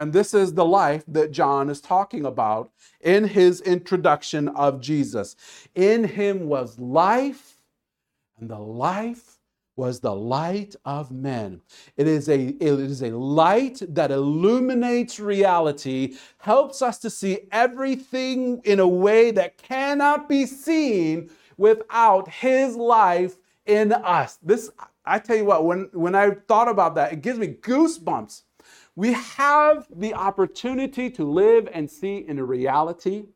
And 0.00 0.12
this 0.12 0.32
is 0.32 0.54
the 0.54 0.64
life 0.64 1.04
that 1.08 1.32
John 1.32 1.68
is 1.68 1.80
talking 1.80 2.24
about 2.24 2.70
in 3.00 3.24
his 3.24 3.60
introduction 3.62 4.48
of 4.48 4.80
Jesus. 4.80 5.34
In 5.74 6.04
him 6.04 6.46
was 6.48 6.78
life, 6.78 7.58
and 8.38 8.48
the 8.48 8.58
life 8.58 9.38
was 9.74 10.00
the 10.00 10.14
light 10.14 10.74
of 10.84 11.10
men. 11.10 11.60
It 11.96 12.08
is 12.08 12.28
a, 12.28 12.48
it 12.48 12.62
is 12.62 13.02
a 13.02 13.16
light 13.16 13.80
that 13.88 14.10
illuminates 14.10 15.20
reality, 15.20 16.16
helps 16.38 16.82
us 16.82 16.98
to 16.98 17.10
see 17.10 17.40
everything 17.52 18.60
in 18.64 18.80
a 18.80 18.88
way 18.88 19.30
that 19.30 19.56
cannot 19.56 20.28
be 20.28 20.46
seen 20.46 21.30
without 21.56 22.28
his 22.28 22.76
life 22.76 23.38
in 23.66 23.92
us. 23.92 24.38
This, 24.42 24.70
I 25.04 25.20
tell 25.20 25.36
you 25.36 25.44
what, 25.44 25.64
when, 25.64 25.90
when 25.92 26.14
I 26.14 26.30
thought 26.30 26.68
about 26.68 26.96
that, 26.96 27.12
it 27.12 27.22
gives 27.22 27.38
me 27.38 27.48
goosebumps. 27.48 28.42
We 28.98 29.12
have 29.12 29.86
the 29.94 30.12
opportunity 30.14 31.08
to 31.10 31.22
live 31.22 31.68
and 31.72 31.88
see 31.88 32.16
in 32.26 32.40
a 32.40 32.44
reality 32.44 33.26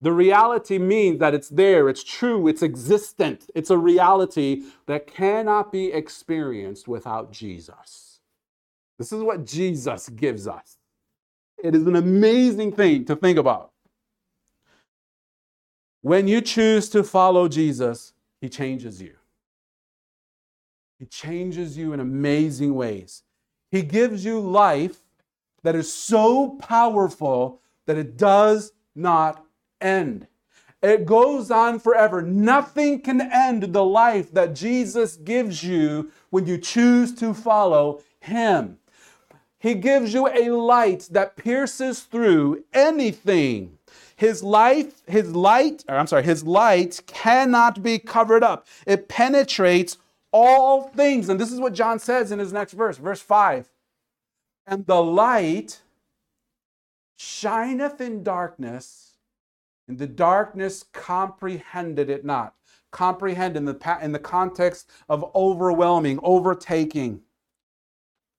the 0.00 0.10
reality 0.10 0.78
means 0.78 1.20
that 1.20 1.34
it's 1.34 1.48
there, 1.48 1.88
it's 1.88 2.02
true, 2.02 2.48
it's 2.48 2.64
existent. 2.64 3.48
It's 3.54 3.70
a 3.70 3.78
reality 3.78 4.64
that 4.86 5.06
cannot 5.06 5.70
be 5.70 5.92
experienced 5.92 6.88
without 6.88 7.30
Jesus. 7.30 8.18
This 8.98 9.12
is 9.12 9.22
what 9.22 9.46
Jesus 9.46 10.08
gives 10.08 10.48
us. 10.48 10.78
It 11.62 11.76
is 11.76 11.86
an 11.86 11.94
amazing 11.94 12.72
thing 12.72 13.04
to 13.04 13.14
think 13.14 13.38
about. 13.38 13.70
When 16.00 16.26
you 16.26 16.40
choose 16.40 16.88
to 16.88 17.04
follow 17.04 17.46
Jesus, 17.46 18.14
he 18.40 18.48
changes 18.48 19.00
you. 19.00 19.14
He 20.98 21.06
changes 21.06 21.78
you 21.78 21.92
in 21.92 22.00
amazing 22.00 22.74
ways. 22.74 23.22
He 23.72 23.80
gives 23.80 24.22
you 24.22 24.38
life 24.38 24.98
that 25.62 25.74
is 25.74 25.90
so 25.92 26.50
powerful 26.60 27.62
that 27.86 27.96
it 27.96 28.18
does 28.18 28.72
not 28.94 29.46
end. 29.80 30.26
It 30.82 31.06
goes 31.06 31.50
on 31.50 31.78
forever. 31.78 32.20
Nothing 32.20 33.00
can 33.00 33.22
end 33.22 33.72
the 33.72 33.84
life 33.84 34.30
that 34.32 34.54
Jesus 34.54 35.16
gives 35.16 35.64
you 35.64 36.12
when 36.28 36.46
you 36.46 36.58
choose 36.58 37.14
to 37.14 37.32
follow 37.32 38.02
Him. 38.20 38.76
He 39.58 39.74
gives 39.74 40.12
you 40.12 40.28
a 40.28 40.50
light 40.50 41.08
that 41.12 41.36
pierces 41.36 42.00
through 42.00 42.64
anything. 42.74 43.78
His 44.16 44.42
life, 44.42 45.02
his 45.06 45.34
light, 45.34 45.84
or 45.88 45.96
I'm 45.96 46.06
sorry, 46.06 46.24
his 46.24 46.44
light 46.44 47.00
cannot 47.06 47.82
be 47.82 47.98
covered 47.98 48.44
up. 48.44 48.66
It 48.86 49.08
penetrates 49.08 49.96
all 50.32 50.88
things. 50.88 51.28
And 51.28 51.38
this 51.38 51.52
is 51.52 51.60
what 51.60 51.74
John 51.74 51.98
says 51.98 52.32
in 52.32 52.38
his 52.38 52.52
next 52.52 52.72
verse, 52.72 52.96
verse 52.96 53.20
5. 53.20 53.68
And 54.66 54.86
the 54.86 55.02
light 55.02 55.82
shineth 57.16 58.00
in 58.00 58.22
darkness, 58.22 59.12
and 59.86 59.98
the 59.98 60.06
darkness 60.06 60.84
comprehended 60.92 62.10
it 62.10 62.24
not. 62.24 62.54
Comprehend 62.90 63.56
in 63.56 63.64
the, 63.64 63.98
in 64.02 64.12
the 64.12 64.18
context 64.18 64.90
of 65.08 65.30
overwhelming, 65.34 66.18
overtaking. 66.22 67.22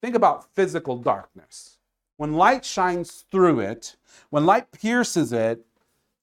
Think 0.02 0.16
about 0.16 0.54
physical 0.54 0.98
darkness. 0.98 1.78
When 2.18 2.34
light 2.34 2.64
shines 2.64 3.26
through 3.32 3.62
it, 3.62 3.96
when 4.30 4.46
light 4.46 4.72
pierces 4.72 5.34
it, 5.34 5.66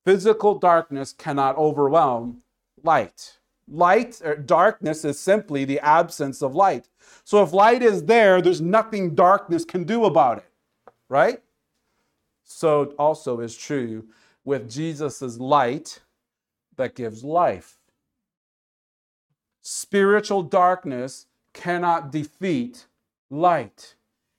physical 0.05 0.55
darkness 0.59 1.13
cannot 1.13 1.57
overwhelm 1.57 2.43
light. 2.83 3.40
Light 3.71 4.21
or 4.25 4.35
darkness 4.35 5.05
is 5.05 5.19
simply 5.19 5.65
the 5.65 5.81
absence 5.81 6.43
of 6.43 6.55
light. 6.55 6.89
So 7.25 7.43
if 7.43 7.53
light 7.53 7.83
is 7.83 8.05
there, 8.05 8.43
there's 8.43 8.61
nothing 8.61 9.15
darkness 9.15 9.65
can 9.65 9.85
do 9.85 10.05
about 10.05 10.39
it, 10.39 10.51
right? 11.09 11.41
So 12.45 12.95
also 12.99 13.41
is 13.41 13.57
true 13.57 14.07
with 14.45 14.69
Jesus' 14.69 15.39
light 15.39 16.01
that 16.77 16.97
gives 16.97 17.23
life. 17.23 17.79
Spiritual 19.63 20.43
darkness 20.43 21.27
cannot 21.53 22.11
defeat 22.11 22.87
light, 23.31 23.95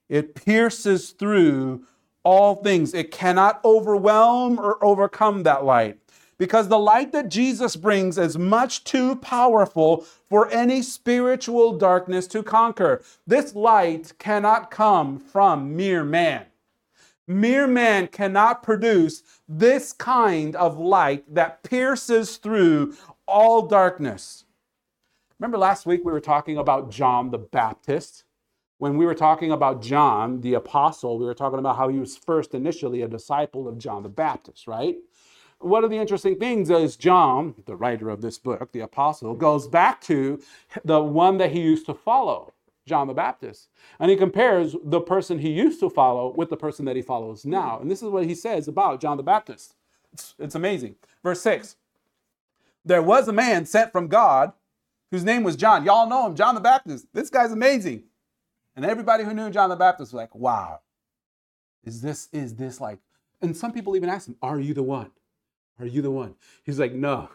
it 0.08 0.34
pierces 0.34 1.10
through 1.10 1.84
all 2.24 2.56
things. 2.56 2.94
It 2.94 3.10
cannot 3.10 3.60
overwhelm 3.64 4.58
or 4.58 4.82
overcome 4.84 5.42
that 5.44 5.64
light. 5.64 5.98
Because 6.42 6.66
the 6.66 6.76
light 6.76 7.12
that 7.12 7.28
Jesus 7.28 7.76
brings 7.76 8.18
is 8.18 8.36
much 8.36 8.82
too 8.82 9.14
powerful 9.14 10.04
for 10.28 10.50
any 10.50 10.82
spiritual 10.82 11.78
darkness 11.78 12.26
to 12.26 12.42
conquer. 12.42 13.00
This 13.24 13.54
light 13.54 14.14
cannot 14.18 14.68
come 14.68 15.20
from 15.20 15.76
mere 15.76 16.02
man. 16.02 16.46
Mere 17.28 17.68
man 17.68 18.08
cannot 18.08 18.64
produce 18.64 19.22
this 19.48 19.92
kind 19.92 20.56
of 20.56 20.80
light 20.80 21.32
that 21.32 21.62
pierces 21.62 22.38
through 22.38 22.96
all 23.28 23.68
darkness. 23.68 24.44
Remember 25.38 25.58
last 25.58 25.86
week 25.86 26.00
we 26.04 26.10
were 26.10 26.18
talking 26.18 26.58
about 26.58 26.90
John 26.90 27.30
the 27.30 27.38
Baptist? 27.38 28.24
When 28.78 28.96
we 28.96 29.06
were 29.06 29.14
talking 29.14 29.52
about 29.52 29.80
John 29.80 30.40
the 30.40 30.54
Apostle, 30.54 31.20
we 31.20 31.24
were 31.24 31.34
talking 31.34 31.60
about 31.60 31.76
how 31.76 31.86
he 31.86 32.00
was 32.00 32.16
first 32.16 32.52
initially 32.52 33.02
a 33.02 33.06
disciple 33.06 33.68
of 33.68 33.78
John 33.78 34.02
the 34.02 34.08
Baptist, 34.08 34.66
right? 34.66 34.96
One 35.62 35.84
of 35.84 35.90
the 35.90 35.98
interesting 35.98 36.36
things 36.36 36.70
is 36.70 36.96
John, 36.96 37.54
the 37.66 37.76
writer 37.76 38.10
of 38.10 38.20
this 38.20 38.38
book, 38.38 38.72
the 38.72 38.80
Apostle, 38.80 39.34
goes 39.34 39.68
back 39.68 40.00
to 40.02 40.40
the 40.84 41.00
one 41.02 41.38
that 41.38 41.52
he 41.52 41.60
used 41.60 41.86
to 41.86 41.94
follow. 41.94 42.52
John 42.84 43.06
the 43.06 43.14
Baptist. 43.14 43.68
And 44.00 44.10
he 44.10 44.16
compares 44.16 44.74
the 44.82 45.00
person 45.00 45.38
he 45.38 45.50
used 45.50 45.78
to 45.80 45.88
follow 45.88 46.32
with 46.36 46.50
the 46.50 46.56
person 46.56 46.84
that 46.86 46.96
he 46.96 47.02
follows 47.02 47.44
now. 47.44 47.78
And 47.78 47.88
this 47.88 48.02
is 48.02 48.08
what 48.08 48.26
he 48.26 48.34
says 48.34 48.66
about 48.66 49.00
John 49.00 49.16
the 49.16 49.22
Baptist. 49.22 49.74
It's, 50.12 50.34
it's 50.38 50.54
amazing. 50.56 50.96
Verse 51.22 51.40
6 51.42 51.76
There 52.84 53.02
was 53.02 53.28
a 53.28 53.32
man 53.32 53.66
sent 53.66 53.92
from 53.92 54.08
God 54.08 54.52
whose 55.12 55.24
name 55.24 55.44
was 55.44 55.56
John. 55.56 55.84
Y'all 55.84 56.08
know 56.08 56.26
him, 56.26 56.34
John 56.34 56.54
the 56.54 56.60
Baptist. 56.60 57.06
This 57.12 57.30
guy's 57.30 57.52
amazing. 57.52 58.04
And 58.74 58.84
everybody 58.84 59.24
who 59.24 59.34
knew 59.34 59.50
John 59.50 59.70
the 59.70 59.76
Baptist 59.76 60.12
was 60.12 60.18
like, 60.18 60.34
wow, 60.34 60.80
is 61.84 62.00
this, 62.00 62.28
is 62.32 62.56
this 62.56 62.80
like, 62.80 62.98
and 63.40 63.56
some 63.56 63.72
people 63.72 63.96
even 63.96 64.08
ask 64.08 64.28
him, 64.28 64.36
Are 64.40 64.60
you 64.60 64.72
the 64.72 64.82
one? 64.82 65.10
Are 65.78 65.86
you 65.86 66.02
the 66.02 66.10
one? 66.10 66.34
He's 66.64 66.78
like, 66.78 66.92
No, 66.92 67.28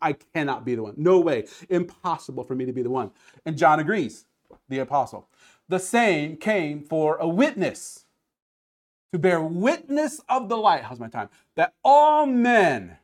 I 0.00 0.14
cannot 0.34 0.64
be 0.64 0.74
the 0.74 0.82
one. 0.82 0.94
No 0.96 1.20
way. 1.20 1.46
Impossible 1.68 2.44
for 2.44 2.54
me 2.54 2.64
to 2.64 2.72
be 2.72 2.82
the 2.82 2.90
one. 2.90 3.10
And 3.44 3.56
John 3.56 3.80
agrees, 3.80 4.24
the 4.68 4.80
apostle. 4.80 5.28
The 5.68 5.78
same 5.78 6.36
came 6.36 6.82
for 6.82 7.16
a 7.16 7.28
witness, 7.28 8.04
to 9.12 9.18
bear 9.18 9.40
witness 9.40 10.20
of 10.28 10.48
the 10.48 10.56
light. 10.56 10.82
How's 10.84 11.00
my 11.00 11.08
time? 11.08 11.28
That 11.56 11.74
all 11.84 12.26
men 12.26 12.98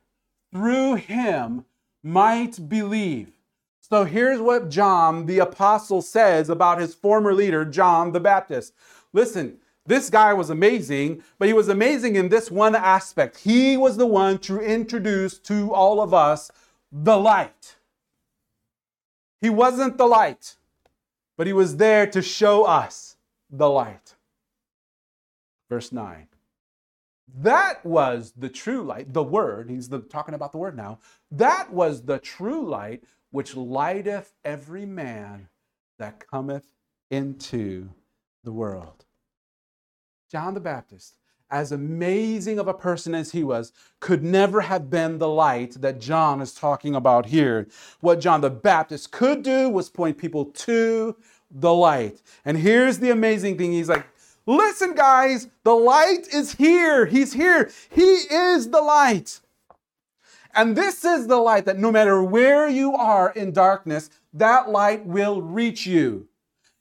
through 0.52 0.94
him 0.96 1.64
might 2.02 2.68
believe. 2.68 3.32
So 3.80 4.04
here's 4.04 4.40
what 4.40 4.68
John 4.68 5.26
the 5.26 5.38
apostle 5.38 6.02
says 6.02 6.50
about 6.50 6.80
his 6.80 6.94
former 6.94 7.32
leader, 7.32 7.64
John 7.64 8.12
the 8.12 8.20
Baptist. 8.20 8.74
Listen, 9.12 9.58
this 9.88 10.10
guy 10.10 10.34
was 10.34 10.50
amazing, 10.50 11.22
but 11.38 11.48
he 11.48 11.54
was 11.54 11.68
amazing 11.68 12.16
in 12.16 12.28
this 12.28 12.50
one 12.50 12.74
aspect. 12.74 13.38
He 13.38 13.78
was 13.78 13.96
the 13.96 14.06
one 14.06 14.36
to 14.40 14.60
introduce 14.60 15.38
to 15.40 15.72
all 15.72 16.02
of 16.02 16.12
us 16.12 16.50
the 16.92 17.16
light. 17.16 17.76
He 19.40 19.48
wasn't 19.48 19.96
the 19.96 20.06
light, 20.06 20.56
but 21.38 21.46
he 21.46 21.54
was 21.54 21.78
there 21.78 22.06
to 22.06 22.20
show 22.20 22.64
us 22.64 23.16
the 23.50 23.70
light. 23.70 24.14
Verse 25.70 25.90
9. 25.90 26.28
That 27.40 27.82
was 27.84 28.34
the 28.36 28.50
true 28.50 28.82
light, 28.82 29.14
the 29.14 29.22
word. 29.22 29.70
He's 29.70 29.88
the, 29.88 30.00
talking 30.00 30.34
about 30.34 30.52
the 30.52 30.58
word 30.58 30.76
now. 30.76 30.98
That 31.30 31.72
was 31.72 32.02
the 32.02 32.18
true 32.18 32.66
light 32.66 33.04
which 33.30 33.56
lighteth 33.56 34.34
every 34.44 34.84
man 34.84 35.48
that 35.98 36.26
cometh 36.26 36.74
into 37.10 37.88
the 38.44 38.52
world. 38.52 39.06
John 40.30 40.52
the 40.52 40.60
Baptist, 40.60 41.14
as 41.50 41.72
amazing 41.72 42.58
of 42.58 42.68
a 42.68 42.74
person 42.74 43.14
as 43.14 43.32
he 43.32 43.42
was, 43.42 43.72
could 43.98 44.22
never 44.22 44.60
have 44.60 44.90
been 44.90 45.16
the 45.16 45.28
light 45.28 45.80
that 45.80 46.00
John 46.00 46.42
is 46.42 46.52
talking 46.52 46.94
about 46.94 47.26
here. 47.26 47.66
What 48.00 48.20
John 48.20 48.42
the 48.42 48.50
Baptist 48.50 49.10
could 49.10 49.42
do 49.42 49.70
was 49.70 49.88
point 49.88 50.18
people 50.18 50.44
to 50.44 51.16
the 51.50 51.72
light. 51.72 52.20
And 52.44 52.58
here's 52.58 52.98
the 52.98 53.08
amazing 53.08 53.56
thing 53.56 53.72
He's 53.72 53.88
like, 53.88 54.06
listen, 54.44 54.94
guys, 54.94 55.48
the 55.64 55.74
light 55.74 56.28
is 56.30 56.52
here. 56.52 57.06
He's 57.06 57.32
here. 57.32 57.70
He 57.88 58.02
is 58.02 58.68
the 58.68 58.82
light. 58.82 59.40
And 60.54 60.76
this 60.76 61.06
is 61.06 61.26
the 61.26 61.36
light 61.36 61.64
that 61.64 61.78
no 61.78 61.90
matter 61.90 62.22
where 62.22 62.68
you 62.68 62.94
are 62.94 63.30
in 63.30 63.52
darkness, 63.52 64.10
that 64.34 64.68
light 64.68 65.06
will 65.06 65.40
reach 65.40 65.86
you. 65.86 66.27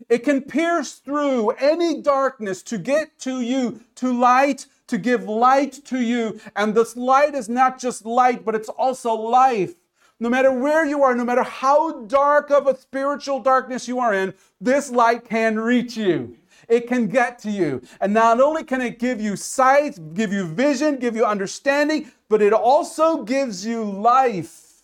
It 0.09 0.23
can 0.23 0.41
pierce 0.41 0.93
through 0.93 1.51
any 1.51 2.01
darkness 2.01 2.63
to 2.63 2.77
get 2.77 3.19
to 3.19 3.41
you, 3.41 3.81
to 3.95 4.17
light, 4.17 4.67
to 4.87 4.97
give 4.97 5.25
light 5.25 5.73
to 5.85 5.99
you. 5.99 6.39
And 6.55 6.73
this 6.73 6.95
light 6.95 7.35
is 7.35 7.49
not 7.49 7.77
just 7.79 8.05
light, 8.05 8.45
but 8.45 8.55
it's 8.55 8.69
also 8.69 9.13
life. 9.13 9.75
No 10.19 10.29
matter 10.29 10.51
where 10.51 10.85
you 10.85 11.03
are, 11.03 11.13
no 11.13 11.25
matter 11.25 11.43
how 11.43 12.03
dark 12.05 12.49
of 12.49 12.67
a 12.67 12.77
spiritual 12.77 13.39
darkness 13.41 13.87
you 13.87 13.99
are 13.99 14.13
in, 14.13 14.33
this 14.59 14.89
light 14.89 15.25
can 15.25 15.59
reach 15.59 15.95
you. 15.97 16.37
It 16.67 16.87
can 16.87 17.07
get 17.07 17.39
to 17.39 17.51
you. 17.51 17.81
And 18.01 18.13
not 18.13 18.39
only 18.41 18.63
can 18.63 18.81
it 18.81 18.99
give 18.99 19.21
you 19.21 19.35
sight, 19.35 20.13
give 20.13 20.33
you 20.33 20.45
vision, 20.45 20.97
give 20.97 21.15
you 21.15 21.25
understanding, 21.25 22.11
but 22.29 22.41
it 22.41 22.51
also 22.51 23.23
gives 23.23 23.65
you 23.65 23.83
life. 23.83 24.83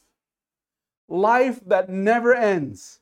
Life 1.10 1.62
that 1.66 1.90
never 1.90 2.34
ends. 2.34 3.00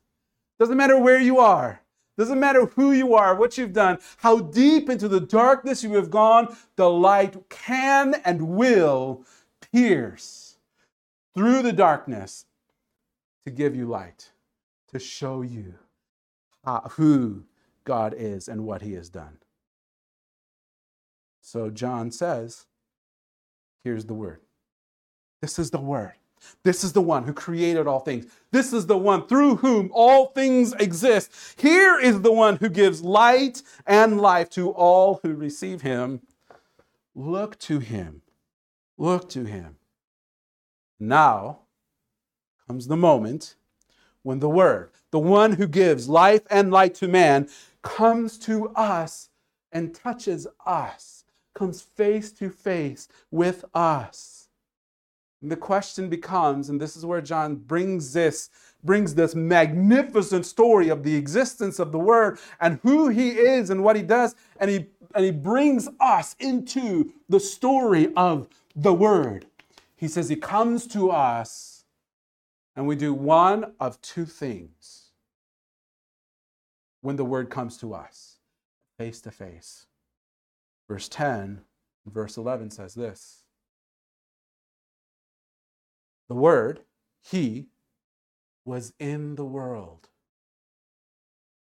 Doesn't 0.58 0.78
matter 0.78 0.98
where 0.98 1.20
you 1.20 1.40
are. 1.40 1.82
Doesn't 2.18 2.40
matter 2.40 2.66
who 2.66 2.92
you 2.92 3.16
are, 3.16 3.36
what 3.36 3.58
you've 3.58 3.74
done, 3.74 3.98
how 4.18 4.40
deep 4.40 4.90
into 4.90 5.08
the 5.08 5.22
darkness 5.22 5.84
you 5.84 5.94
have 5.94 6.12
gone, 6.12 6.56
the 6.76 6.90
light 6.90 7.50
can 7.50 8.16
and 8.26 8.50
will 8.50 9.26
pierce 9.72 10.58
through 11.34 11.62
the 11.64 11.72
darkness 11.72 12.46
to 13.46 13.52
give 13.52 13.76
you 13.76 13.88
light, 13.88 14.32
to 14.92 15.00
show 15.00 15.42
you 15.42 15.76
who 16.92 17.44
God 17.86 18.14
is 18.16 18.48
and 18.48 18.66
what 18.66 18.82
he 18.82 18.94
has 18.94 19.10
done. 19.10 19.38
So 21.42 21.72
John 21.72 22.12
says, 22.12 22.68
here's 23.84 24.06
the 24.06 24.14
word. 24.14 24.42
This 25.42 25.58
is 25.58 25.72
the 25.72 25.80
word. 25.80 26.14
This 26.64 26.84
is 26.84 26.94
the 26.94 27.02
one 27.02 27.24
who 27.24 27.34
created 27.34 27.88
all 27.88 28.00
things. 28.00 28.26
This 28.52 28.74
is 28.74 28.86
the 28.86 28.98
one 28.98 29.28
through 29.28 29.58
whom 29.58 29.90
all 29.94 30.28
things 30.28 30.74
exist. 30.74 31.32
Here 31.58 32.00
is 32.00 32.22
the 32.22 32.32
one 32.32 32.58
who 32.58 32.70
gives 32.70 33.02
light 33.02 33.64
and 33.86 34.20
life 34.20 34.50
to 34.52 34.72
all 34.72 35.20
who 35.24 35.34
receive 35.34 35.82
him. 35.82 36.22
Look 37.16 37.60
to 37.60 37.80
him. 37.80 38.22
Look 38.98 39.30
to 39.30 39.46
him. 39.46 39.78
Now 41.00 41.60
comes 42.68 42.88
the 42.88 42.96
moment 42.96 43.56
when 44.24 44.40
the 44.40 44.50
Word, 44.50 44.92
the 45.10 45.20
one 45.20 45.54
who 45.54 45.68
gives 45.68 46.08
life 46.08 46.44
and 46.50 46.72
light 46.72 46.94
to 46.96 47.08
man, 47.08 47.50
comes 47.82 48.38
to 48.40 48.70
us 48.70 49.30
and 49.72 49.96
touches 49.96 50.48
us, 50.66 51.26
comes 51.54 51.82
face 51.82 52.32
to 52.34 52.50
face 52.50 53.08
with 53.32 53.66
us. 53.74 54.41
And 55.42 55.52
the 55.52 55.58
question 55.58 56.08
becomes, 56.10 56.70
and 56.70 56.80
this 56.80 56.96
is 56.96 57.06
where 57.06 57.22
John 57.22 57.56
brings 57.56 58.14
this, 58.14 58.50
brings 58.84 59.16
this 59.16 59.34
magnificent 59.34 60.46
story 60.46 60.90
of 60.90 61.04
the 61.04 61.16
existence 61.16 61.80
of 61.80 61.92
the 61.92 62.00
Word 62.00 62.38
and 62.60 62.80
who 62.84 63.10
He 63.10 63.32
is 63.32 63.70
and 63.70 63.84
what 63.84 63.96
He 63.96 64.04
does, 64.04 64.36
and 64.60 64.70
He 64.70 64.88
and 65.14 65.26
He 65.26 65.32
brings 65.32 65.90
us 66.00 66.36
into 66.40 67.12
the 67.28 67.40
story 67.40 68.14
of 68.16 68.48
the 68.76 68.94
Word. 68.94 69.48
He 69.96 70.08
says 70.08 70.30
He 70.30 70.36
comes 70.36 70.88
to 70.88 71.12
us, 71.12 71.86
and 72.76 72.88
we 72.88 72.96
do 72.96 73.14
one 73.14 73.74
of 73.80 74.02
two 74.02 74.26
things 74.26 75.10
when 77.02 77.16
the 77.16 77.26
Word 77.26 77.50
comes 77.50 77.78
to 77.78 77.94
us, 77.94 78.38
face 78.98 79.22
to 79.22 79.32
face. 79.32 79.88
Verse 80.88 81.10
10, 81.10 81.62
verse 82.06 82.38
11 82.38 82.70
says 82.72 82.94
this. 82.94 83.41
The 86.32 86.38
Word, 86.38 86.86
He, 87.30 87.68
was 88.64 88.94
in 89.00 89.36
the 89.36 89.44
world. 89.44 90.08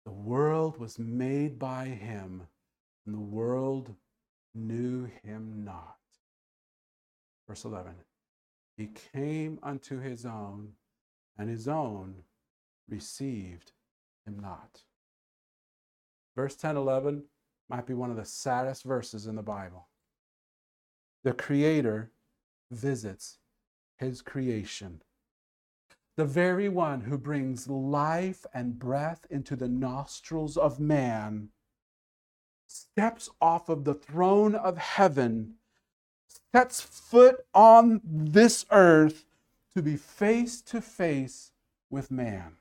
The 0.06 0.12
world 0.12 0.78
was 0.78 0.98
made 0.98 1.58
by 1.58 1.88
Him, 1.88 2.44
and 3.04 3.14
the 3.14 3.20
world 3.20 3.94
knew 4.54 5.10
Him 5.22 5.62
not. 5.62 5.98
Verse 7.46 7.66
11 7.66 7.96
He 8.78 8.86
came 9.12 9.58
unto 9.62 10.00
His 10.00 10.24
own, 10.24 10.72
and 11.36 11.50
His 11.50 11.68
own 11.68 12.22
received 12.88 13.72
Him 14.26 14.38
not. 14.38 14.84
Verse 16.34 16.56
10 16.56 16.78
11 16.78 17.24
might 17.68 17.86
be 17.86 17.92
one 17.92 18.10
of 18.10 18.16
the 18.16 18.24
saddest 18.24 18.84
verses 18.84 19.26
in 19.26 19.36
the 19.36 19.42
Bible. 19.42 19.88
The 21.24 21.34
Creator 21.34 22.10
visits 22.70 23.36
his 23.98 24.22
creation. 24.22 25.02
The 26.16 26.24
very 26.24 26.68
one 26.68 27.02
who 27.02 27.18
brings 27.18 27.68
life 27.68 28.46
and 28.54 28.78
breath 28.78 29.26
into 29.28 29.54
the 29.54 29.68
nostrils 29.68 30.56
of 30.56 30.80
man 30.80 31.50
steps 32.66 33.28
off 33.40 33.68
of 33.68 33.84
the 33.84 33.94
throne 33.94 34.54
of 34.54 34.78
heaven, 34.78 35.54
sets 36.52 36.80
foot 36.80 37.44
on 37.54 38.00
this 38.04 38.64
earth 38.70 39.24
to 39.74 39.82
be 39.82 39.96
face 39.96 40.62
to 40.62 40.80
face 40.80 41.52
with 41.90 42.10
man. 42.10 42.56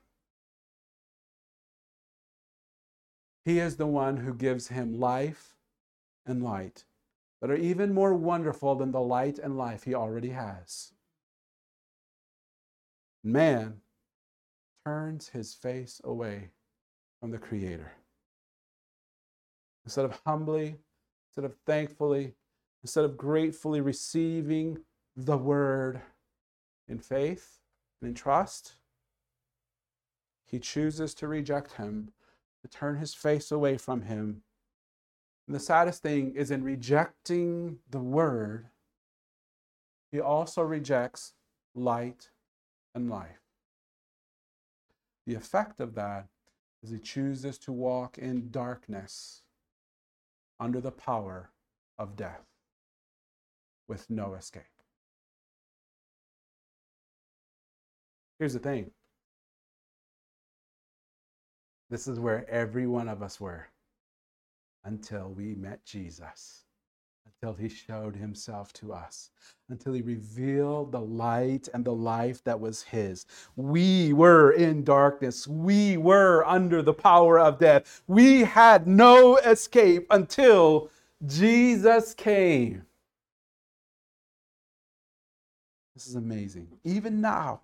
He 3.44 3.58
is 3.58 3.76
the 3.76 3.86
one 3.86 4.18
who 4.18 4.34
gives 4.34 4.68
him 4.68 5.00
life 5.00 5.56
and 6.26 6.42
light 6.42 6.84
that 7.40 7.50
are 7.50 7.56
even 7.56 7.94
more 7.94 8.12
wonderful 8.12 8.74
than 8.74 8.90
the 8.90 9.00
light 9.00 9.38
and 9.38 9.56
life 9.56 9.84
he 9.84 9.94
already 9.94 10.30
has 10.30 10.92
man 13.26 13.80
turns 14.84 15.28
his 15.30 15.52
face 15.52 16.00
away 16.04 16.50
from 17.20 17.32
the 17.32 17.38
Creator. 17.38 17.92
Instead 19.84 20.04
of 20.04 20.20
humbly, 20.24 20.76
instead 21.28 21.44
of 21.44 21.56
thankfully, 21.66 22.34
instead 22.84 23.04
of 23.04 23.16
gratefully 23.16 23.80
receiving 23.80 24.78
the 25.16 25.36
word 25.36 26.00
in 26.88 26.98
faith 26.98 27.58
and 28.00 28.08
in 28.08 28.14
trust, 28.14 28.74
he 30.44 30.60
chooses 30.60 31.12
to 31.14 31.26
reject 31.26 31.72
him, 31.72 32.12
to 32.62 32.68
turn 32.68 32.96
his 32.96 33.12
face 33.12 33.50
away 33.50 33.76
from 33.76 34.02
him. 34.02 34.42
And 35.48 35.54
the 35.54 35.60
saddest 35.60 36.00
thing 36.00 36.32
is 36.36 36.52
in 36.52 36.62
rejecting 36.62 37.78
the 37.90 37.98
word, 37.98 38.68
he 40.12 40.20
also 40.20 40.62
rejects 40.62 41.34
light 41.74 42.30
and 42.96 43.10
life. 43.10 43.42
The 45.26 45.34
effect 45.34 45.80
of 45.80 45.94
that 45.94 46.26
is 46.82 46.90
he 46.90 46.98
chooses 46.98 47.58
to 47.58 47.72
walk 47.72 48.18
in 48.18 48.50
darkness 48.50 49.42
under 50.58 50.80
the 50.80 50.90
power 50.90 51.50
of 51.98 52.16
death 52.16 52.46
with 53.86 54.08
no 54.08 54.34
escape. 54.34 54.64
Here's 58.38 58.54
the 58.54 58.58
thing 58.58 58.90
this 61.90 62.08
is 62.08 62.18
where 62.18 62.48
every 62.50 62.86
one 62.86 63.08
of 63.08 63.22
us 63.22 63.40
were 63.40 63.68
until 64.84 65.28
we 65.28 65.54
met 65.54 65.84
Jesus 65.84 66.65
until 67.26 67.54
he 67.54 67.68
showed 67.68 68.16
himself 68.16 68.72
to 68.74 68.92
us, 68.92 69.30
until 69.68 69.92
he 69.92 70.02
revealed 70.02 70.92
the 70.92 71.00
light 71.00 71.68
and 71.74 71.84
the 71.84 71.94
life 71.94 72.42
that 72.44 72.60
was 72.60 72.82
his. 72.82 73.26
We 73.56 74.12
were 74.12 74.52
in 74.52 74.84
darkness. 74.84 75.46
We 75.46 75.96
were 75.96 76.44
under 76.46 76.82
the 76.82 76.94
power 76.94 77.38
of 77.38 77.58
death. 77.58 78.02
We 78.06 78.42
had 78.42 78.86
no 78.86 79.36
escape 79.38 80.06
until 80.10 80.90
Jesus 81.26 82.14
came. 82.14 82.84
This 85.94 86.06
is 86.06 86.14
amazing. 86.14 86.68
Even 86.84 87.20
now, 87.20 87.60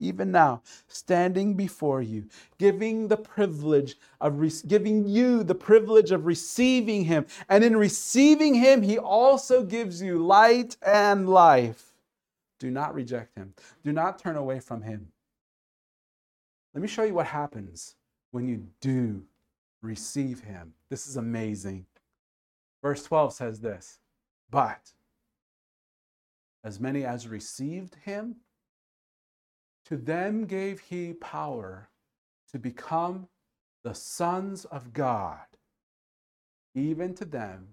even 0.00 0.30
now, 0.30 0.62
standing 0.86 1.54
before 1.54 2.02
you, 2.02 2.26
giving 2.58 3.08
the 3.08 3.16
privilege 3.16 3.96
of 4.20 4.38
re- 4.38 4.52
giving 4.66 5.08
you 5.08 5.42
the 5.42 5.54
privilege 5.54 6.12
of 6.12 6.26
receiving 6.26 7.04
him. 7.04 7.26
And 7.48 7.64
in 7.64 7.76
receiving 7.76 8.54
him, 8.54 8.82
he 8.82 8.98
also 8.98 9.64
gives 9.64 10.00
you 10.00 10.24
light 10.24 10.76
and 10.82 11.28
life. 11.28 11.92
Do 12.58 12.70
not 12.70 12.94
reject 12.94 13.34
him. 13.36 13.54
Do 13.84 13.92
not 13.92 14.18
turn 14.18 14.36
away 14.36 14.60
from 14.60 14.82
him. 14.82 15.08
Let 16.74 16.82
me 16.82 16.88
show 16.88 17.02
you 17.02 17.14
what 17.14 17.26
happens 17.26 17.94
when 18.30 18.46
you 18.48 18.66
do 18.80 19.24
receive 19.82 20.40
him. 20.40 20.74
This 20.90 21.06
is 21.06 21.16
amazing. 21.16 21.86
Verse 22.82 23.02
12 23.04 23.32
says 23.32 23.60
this 23.60 23.98
But 24.50 24.92
as 26.64 26.78
many 26.78 27.04
as 27.04 27.26
received 27.26 27.96
him, 28.04 28.36
to 29.88 29.96
them 29.96 30.44
gave 30.44 30.80
he 30.80 31.14
power 31.14 31.88
to 32.52 32.58
become 32.58 33.26
the 33.84 33.94
sons 33.94 34.66
of 34.66 34.92
God, 34.92 35.46
even 36.74 37.14
to 37.14 37.24
them 37.24 37.68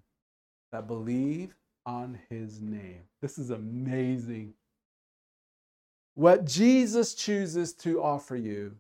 that 0.72 0.88
believe 0.88 1.56
on 1.86 2.18
his 2.30 2.62
name. 2.62 3.02
This 3.22 3.38
is 3.38 3.50
amazing. 3.50 4.54
What 6.14 6.46
Jesus 6.46 7.14
chooses 7.16 7.74
to 7.74 8.02
offer 8.02 8.38
you, 8.38 8.76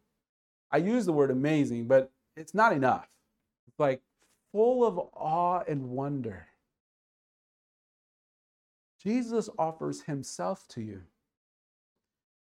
I 0.72 0.78
use 0.78 1.06
the 1.06 1.14
word 1.14 1.30
amazing, 1.30 1.88
but 1.88 2.12
it's 2.38 2.54
not 2.54 2.72
enough. 2.72 3.08
It's 3.68 3.80
like 3.80 4.02
full 4.54 4.86
of 4.86 4.98
awe 4.98 5.62
and 5.68 5.90
wonder. 5.90 6.48
Jesus 9.04 9.50
offers 9.60 10.04
himself 10.04 10.66
to 10.70 10.82
you. 10.82 11.02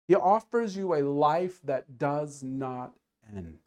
He 0.07 0.15
offers 0.15 0.77
you 0.77 0.95
a 0.95 1.03
life 1.03 1.61
that 1.65 1.99
does 1.99 2.43
not 2.43 2.95
end. 3.35 3.59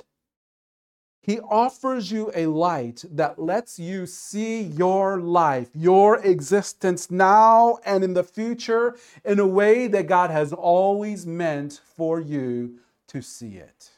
He 1.21 1.39
offers 1.39 2.11
you 2.11 2.31
a 2.33 2.47
light 2.47 3.03
that 3.11 3.37
lets 3.37 3.77
you 3.77 4.05
see 4.05 4.61
your 4.61 5.19
life, 5.19 5.69
your 5.75 6.17
existence 6.25 7.11
now 7.11 7.77
and 7.85 8.03
in 8.03 8.13
the 8.13 8.23
future 8.23 8.95
in 9.25 9.37
a 9.37 9.45
way 9.45 9.87
that 9.87 10.07
God 10.07 10.31
has 10.31 10.53
always 10.53 11.27
meant 11.27 11.81
for 11.83 12.21
you 12.21 12.79
to 13.09 13.21
see 13.21 13.57
it. 13.57 13.91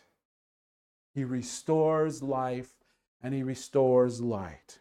He 1.14 1.24
restores 1.24 2.24
life 2.24 2.74
and 3.22 3.34
He 3.36 3.44
restores 3.44 4.20
light. 4.20 4.80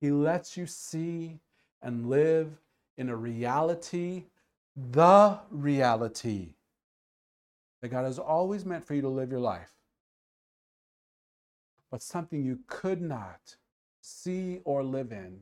He 0.00 0.10
lets 0.10 0.56
you 0.56 0.66
see 0.66 1.38
and 1.82 2.08
live 2.08 2.58
in 2.96 3.08
a 3.08 3.16
reality, 3.16 4.24
the 4.76 5.38
reality 5.50 6.54
that 7.80 7.88
God 7.88 8.04
has 8.04 8.18
always 8.18 8.64
meant 8.64 8.84
for 8.84 8.94
you 8.94 9.02
to 9.02 9.08
live 9.08 9.30
your 9.30 9.40
life, 9.40 9.72
but 11.90 12.02
something 12.02 12.44
you 12.44 12.58
could 12.66 13.00
not 13.00 13.56
see 14.02 14.60
or 14.64 14.82
live 14.82 15.12
in 15.12 15.40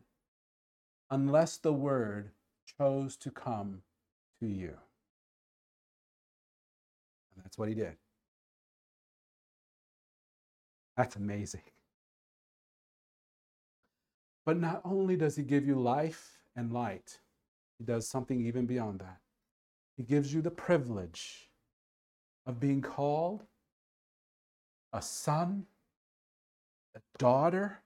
unless 1.11 1.57
the 1.57 1.73
Word 1.73 2.31
chose 2.79 3.17
to 3.17 3.31
come 3.31 3.83
to 4.41 4.47
you. 4.47 4.77
And 7.35 7.45
that's 7.45 7.59
what 7.59 7.69
He 7.69 7.75
did. 7.75 7.97
That's 10.97 11.17
amazing. 11.17 11.63
But 14.47 14.59
not 14.61 14.81
only 14.85 15.17
does 15.17 15.37
He 15.37 15.43
give 15.43 15.67
you 15.67 15.75
life 15.75 16.39
and 16.55 16.73
light, 16.73 17.19
He 17.79 17.85
does 17.85 18.09
something 18.09 18.47
even 18.47 18.67
beyond 18.67 19.01
that. 19.01 19.19
He 19.97 20.03
gives 20.03 20.33
you 20.35 20.43
the 20.43 20.51
privilege 20.51 21.49
of 22.47 22.61
being 22.61 22.83
called 22.83 23.45
a 24.93 25.03
son, 25.03 25.67
a 26.97 27.01
daughter 27.19 27.83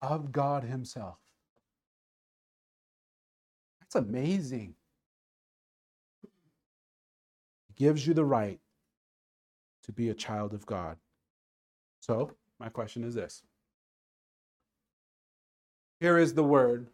of 0.00 0.32
God 0.32 0.64
Himself. 0.64 1.18
That's 3.80 3.94
amazing. 3.94 4.74
He 7.68 7.74
gives 7.74 8.06
you 8.06 8.14
the 8.14 8.24
right 8.24 8.60
to 9.84 9.92
be 9.92 10.08
a 10.08 10.14
child 10.14 10.54
of 10.54 10.66
God. 10.66 10.96
So, 12.00 12.32
my 12.58 12.68
question 12.68 13.04
is 13.04 13.14
this 13.14 13.42
here 16.00 16.18
is 16.18 16.34
the 16.34 16.42
word 16.42 16.88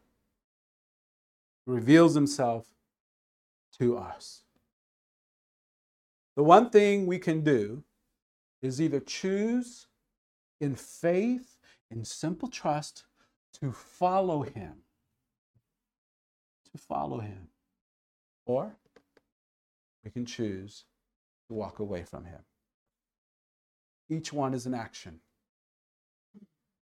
reveals 1.66 2.14
himself 2.14 2.66
to 3.80 3.96
us. 3.96 4.42
The 6.36 6.42
one 6.42 6.70
thing 6.70 7.06
we 7.06 7.18
can 7.18 7.42
do 7.42 7.82
is 8.62 8.80
either 8.80 9.00
choose 9.00 9.86
in 10.60 10.74
faith, 10.74 11.56
in 11.90 12.04
simple 12.04 12.48
trust, 12.48 13.04
to 13.60 13.72
follow 13.72 14.42
him. 14.42 14.74
To 16.72 16.78
follow 16.78 17.18
him. 17.20 17.48
Or 18.46 18.76
we 20.04 20.10
can 20.10 20.26
choose 20.26 20.84
to 21.48 21.54
walk 21.54 21.78
away 21.78 22.04
from 22.04 22.24
him. 22.24 22.40
Each 24.08 24.32
one 24.32 24.54
is 24.54 24.66
an 24.66 24.74
action. 24.74 25.20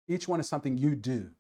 Each 0.07 0.28
one 0.28 0.40
is 0.40 0.48
something 0.48 0.76
you 0.76 0.94
do. 0.94 1.30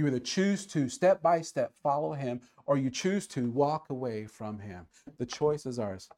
You 0.00 0.06
either 0.06 0.18
choose 0.18 0.64
to 0.68 0.88
step 0.88 1.20
by 1.20 1.42
step 1.42 1.74
follow 1.82 2.14
him 2.14 2.40
or 2.64 2.78
you 2.78 2.88
choose 2.88 3.26
to 3.26 3.50
walk 3.50 3.90
away 3.90 4.24
from 4.24 4.58
him. 4.58 4.86
The 5.18 5.26
choice 5.26 5.66
is 5.66 5.78
ours. 5.78 6.08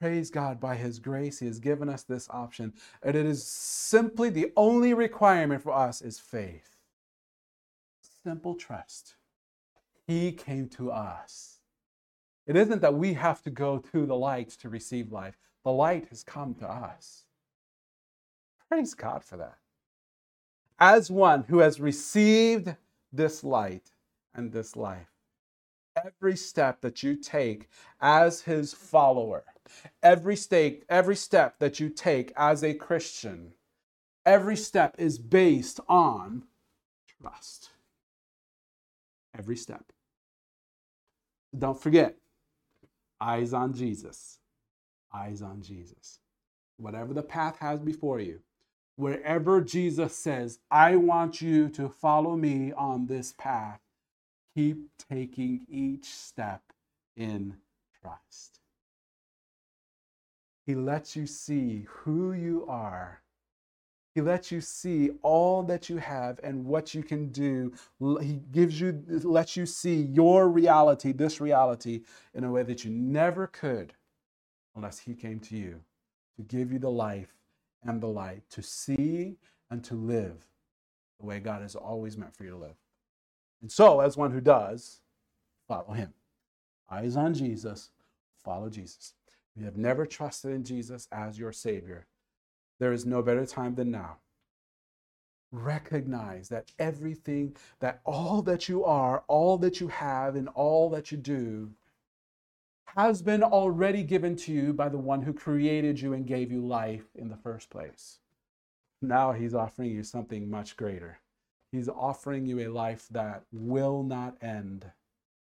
Praise 0.00 0.30
God, 0.30 0.58
by 0.58 0.74
his 0.74 0.98
grace, 0.98 1.40
he 1.40 1.46
has 1.46 1.58
given 1.58 1.90
us 1.90 2.02
this 2.02 2.30
option. 2.30 2.72
And 3.02 3.14
it 3.14 3.26
is 3.26 3.46
simply 3.46 4.30
the 4.30 4.52
only 4.56 4.94
requirement 4.94 5.62
for 5.62 5.72
us 5.72 6.00
is 6.00 6.18
faith. 6.18 6.76
Simple 8.24 8.54
trust. 8.54 9.16
He 10.06 10.32
came 10.32 10.70
to 10.70 10.90
us. 10.90 11.58
It 12.46 12.56
isn't 12.56 12.80
that 12.80 12.94
we 12.94 13.12
have 13.12 13.42
to 13.42 13.50
go 13.50 13.76
to 13.92 14.06
the 14.06 14.16
light 14.16 14.48
to 14.62 14.70
receive 14.70 15.12
life, 15.12 15.36
the 15.62 15.72
light 15.72 16.06
has 16.08 16.22
come 16.22 16.54
to 16.54 16.66
us. 16.66 17.24
Praise 18.70 18.94
God 18.94 19.22
for 19.22 19.36
that. 19.36 19.58
As 20.78 21.10
one 21.10 21.44
who 21.48 21.58
has 21.58 21.78
received 21.80 22.74
this 23.12 23.44
light 23.44 23.90
and 24.34 24.52
this 24.52 24.76
life, 24.76 25.10
every 26.04 26.36
step 26.36 26.80
that 26.82 27.02
you 27.02 27.16
take 27.16 27.68
as 28.00 28.42
his 28.42 28.72
follower, 28.72 29.44
every 30.02 30.36
step, 30.36 30.82
every 30.88 31.16
step 31.16 31.58
that 31.58 31.80
you 31.80 31.88
take 31.88 32.32
as 32.36 32.62
a 32.62 32.74
Christian, 32.74 33.52
every 34.24 34.56
step 34.56 34.94
is 34.98 35.18
based 35.18 35.80
on 35.88 36.44
trust. 37.20 37.70
Every 39.36 39.56
step. 39.56 39.92
Don't 41.56 41.80
forget, 41.80 42.16
eyes 43.20 43.52
on 43.52 43.74
Jesus. 43.74 44.38
Eyes 45.14 45.42
on 45.42 45.62
Jesus. 45.62 46.20
Whatever 46.78 47.14
the 47.14 47.22
path 47.22 47.58
has 47.58 47.80
before 47.80 48.20
you, 48.20 48.40
wherever 48.96 49.60
Jesus 49.60 50.16
says, 50.16 50.58
I 50.70 50.96
want 50.96 51.40
you 51.40 51.68
to 51.70 51.88
follow 51.88 52.36
me 52.36 52.72
on 52.72 53.06
this 53.06 53.32
path, 53.38 53.80
keep 54.54 54.90
taking 55.10 55.66
each 55.68 56.06
step 56.06 56.62
in 57.16 57.56
trust. 58.00 58.60
He 60.66 60.74
lets 60.74 61.14
you 61.14 61.26
see 61.26 61.86
who 61.88 62.32
you 62.32 62.66
are. 62.68 63.22
He 64.14 64.22
lets 64.22 64.50
you 64.50 64.62
see 64.62 65.10
all 65.22 65.62
that 65.64 65.90
you 65.90 65.98
have 65.98 66.40
and 66.42 66.64
what 66.64 66.94
you 66.94 67.02
can 67.02 67.28
do. 67.28 67.74
He 68.20 68.40
gives 68.50 68.80
you, 68.80 69.04
lets 69.08 69.56
you 69.56 69.66
see 69.66 70.00
your 70.00 70.48
reality, 70.48 71.12
this 71.12 71.38
reality, 71.38 72.00
in 72.32 72.42
a 72.42 72.50
way 72.50 72.62
that 72.62 72.82
you 72.82 72.90
never 72.90 73.46
could 73.46 73.92
unless 74.74 75.00
He 75.00 75.14
came 75.14 75.38
to 75.40 75.56
you 75.56 75.82
to 76.36 76.42
give 76.42 76.72
you 76.72 76.78
the 76.78 76.90
life 76.90 77.35
and 77.86 78.00
the 78.00 78.06
light, 78.06 78.42
to 78.50 78.62
see 78.62 79.36
and 79.70 79.82
to 79.84 79.94
live 79.94 80.46
the 81.20 81.26
way 81.26 81.40
God 81.40 81.62
has 81.62 81.74
always 81.74 82.16
meant 82.16 82.34
for 82.34 82.44
you 82.44 82.50
to 82.50 82.56
live. 82.56 82.76
And 83.62 83.70
so, 83.70 84.00
as 84.00 84.16
one 84.16 84.32
who 84.32 84.40
does, 84.40 85.00
follow 85.66 85.92
him. 85.92 86.12
Eyes 86.90 87.16
on 87.16 87.34
Jesus, 87.34 87.90
follow 88.44 88.68
Jesus. 88.68 89.14
If 89.54 89.60
you 89.60 89.64
have 89.64 89.76
never 89.76 90.06
trusted 90.06 90.52
in 90.52 90.64
Jesus 90.64 91.08
as 91.10 91.38
your 91.38 91.52
Savior, 91.52 92.06
there 92.78 92.92
is 92.92 93.06
no 93.06 93.22
better 93.22 93.46
time 93.46 93.74
than 93.74 93.90
now. 93.90 94.18
Recognize 95.50 96.48
that 96.50 96.70
everything, 96.78 97.56
that 97.80 98.00
all 98.04 98.42
that 98.42 98.68
you 98.68 98.84
are, 98.84 99.24
all 99.26 99.56
that 99.58 99.80
you 99.80 99.88
have, 99.88 100.36
and 100.36 100.48
all 100.50 100.90
that 100.90 101.10
you 101.10 101.16
do 101.16 101.70
has 102.96 103.20
been 103.20 103.42
already 103.42 104.02
given 104.02 104.34
to 104.36 104.52
you 104.52 104.72
by 104.72 104.88
the 104.88 104.98
one 104.98 105.22
who 105.22 105.32
created 105.32 106.00
you 106.00 106.14
and 106.14 106.26
gave 106.26 106.50
you 106.50 106.66
life 106.66 107.04
in 107.14 107.28
the 107.28 107.36
first 107.36 107.68
place. 107.68 108.20
Now 109.02 109.32
he's 109.32 109.54
offering 109.54 109.90
you 109.90 110.02
something 110.02 110.50
much 110.50 110.76
greater. 110.76 111.18
He's 111.72 111.90
offering 111.90 112.46
you 112.46 112.60
a 112.60 112.68
life 112.72 113.06
that 113.10 113.44
will 113.52 114.02
not 114.02 114.42
end, 114.42 114.86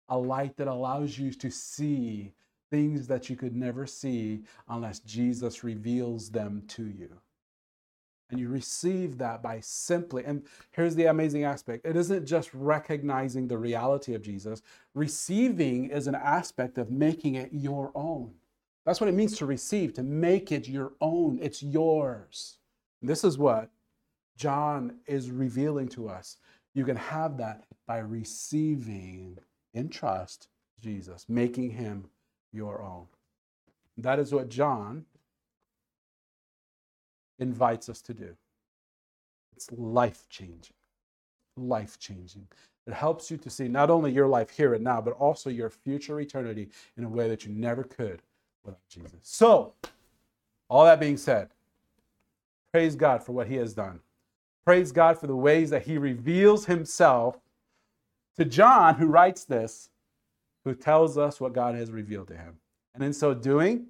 a 0.09 0.17
light 0.17 0.57
that 0.57 0.67
allows 0.67 1.17
you 1.17 1.31
to 1.31 1.49
see 1.49 2.33
things 2.69 3.07
that 3.07 3.29
you 3.29 3.37
could 3.37 3.55
never 3.55 3.85
see 3.85 4.43
unless 4.67 4.99
Jesus 4.99 5.63
reveals 5.63 6.29
them 6.29 6.63
to 6.67 6.83
you. 6.83 7.09
And 8.29 8.39
you 8.39 8.49
receive 8.49 9.17
that 9.19 9.41
by 9.41 9.61
simply, 9.61 10.25
and 10.25 10.43
here's 10.71 10.95
the 10.95 11.05
amazing 11.05 11.45
aspect 11.45 11.85
it 11.85 11.95
isn't 11.95 12.25
just 12.25 12.53
recognizing 12.53 13.47
the 13.47 13.57
reality 13.57 14.15
of 14.15 14.21
Jesus, 14.21 14.61
receiving 14.93 15.89
is 15.89 16.07
an 16.07 16.15
aspect 16.15 16.77
of 16.77 16.91
making 16.91 17.35
it 17.35 17.49
your 17.53 17.91
own. 17.95 18.33
That's 18.85 18.99
what 18.99 19.09
it 19.09 19.15
means 19.15 19.37
to 19.37 19.45
receive, 19.45 19.93
to 19.93 20.03
make 20.03 20.51
it 20.51 20.67
your 20.67 20.93
own. 21.01 21.39
It's 21.41 21.61
yours. 21.63 22.57
This 23.01 23.23
is 23.23 23.37
what 23.37 23.69
John 24.37 24.99
is 25.05 25.31
revealing 25.31 25.87
to 25.89 26.09
us. 26.09 26.37
You 26.73 26.85
can 26.85 26.95
have 26.95 27.37
that 27.37 27.65
by 27.85 27.99
receiving 27.99 29.37
in 29.73 29.89
trust 29.89 30.49
Jesus, 30.81 31.25
making 31.27 31.71
him 31.71 32.07
your 32.51 32.81
own. 32.81 33.07
That 33.97 34.19
is 34.19 34.33
what 34.33 34.49
John 34.49 35.05
invites 37.39 37.89
us 37.89 38.01
to 38.03 38.13
do. 38.13 38.35
It's 39.55 39.71
life 39.71 40.27
changing. 40.29 40.75
Life 41.55 41.97
changing. 41.99 42.47
It 42.85 42.93
helps 42.93 43.29
you 43.29 43.37
to 43.37 43.49
see 43.49 43.67
not 43.67 43.89
only 43.89 44.11
your 44.11 44.27
life 44.27 44.49
here 44.49 44.73
and 44.73 44.83
now, 44.83 45.01
but 45.01 45.13
also 45.13 45.49
your 45.49 45.69
future 45.69 46.19
eternity 46.19 46.69
in 46.97 47.03
a 47.03 47.09
way 47.09 47.27
that 47.27 47.45
you 47.45 47.51
never 47.51 47.83
could 47.83 48.21
without 48.63 48.79
Jesus. 48.89 49.19
So, 49.23 49.73
all 50.69 50.85
that 50.85 50.99
being 50.99 51.17
said, 51.17 51.49
praise 52.71 52.95
God 52.95 53.23
for 53.23 53.33
what 53.33 53.47
He 53.47 53.55
has 53.55 53.73
done. 53.73 53.99
Praise 54.65 54.91
God 54.91 55.17
for 55.17 55.27
the 55.27 55.35
ways 55.35 55.69
that 55.69 55.83
He 55.83 55.97
reveals 55.97 56.65
Himself 56.65 57.39
to 58.37 58.45
John, 58.45 58.95
who 58.95 59.07
writes 59.07 59.43
this, 59.43 59.89
who 60.63 60.75
tells 60.75 61.17
us 61.17 61.41
what 61.41 61.53
God 61.53 61.75
has 61.75 61.91
revealed 61.91 62.27
to 62.27 62.37
him. 62.37 62.57
And 62.93 63.03
in 63.03 63.13
so 63.13 63.33
doing, 63.33 63.87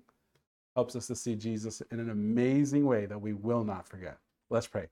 helps 0.78 0.96
us 0.96 1.08
to 1.08 1.16
see 1.16 1.36
Jesus 1.36 1.82
in 1.92 2.00
an 2.00 2.12
amazing 2.12 2.86
way 2.86 3.08
that 3.08 3.20
we 3.20 3.34
will 3.34 3.64
not 3.64 3.88
forget. 3.88 4.20
Let's 4.52 4.68
pray. 4.68 4.86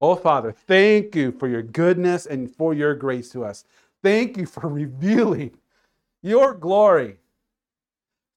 Oh, 0.00 0.14
Father, 0.14 0.52
thank 0.52 1.16
you 1.16 1.32
for 1.32 1.48
your 1.48 1.62
goodness 1.62 2.26
and 2.26 2.48
for 2.48 2.72
your 2.72 2.94
grace 2.94 3.28
to 3.30 3.44
us. 3.44 3.64
Thank 4.04 4.36
you 4.36 4.46
for 4.46 4.68
revealing 4.68 5.50
your 6.22 6.54
glory 6.54 7.16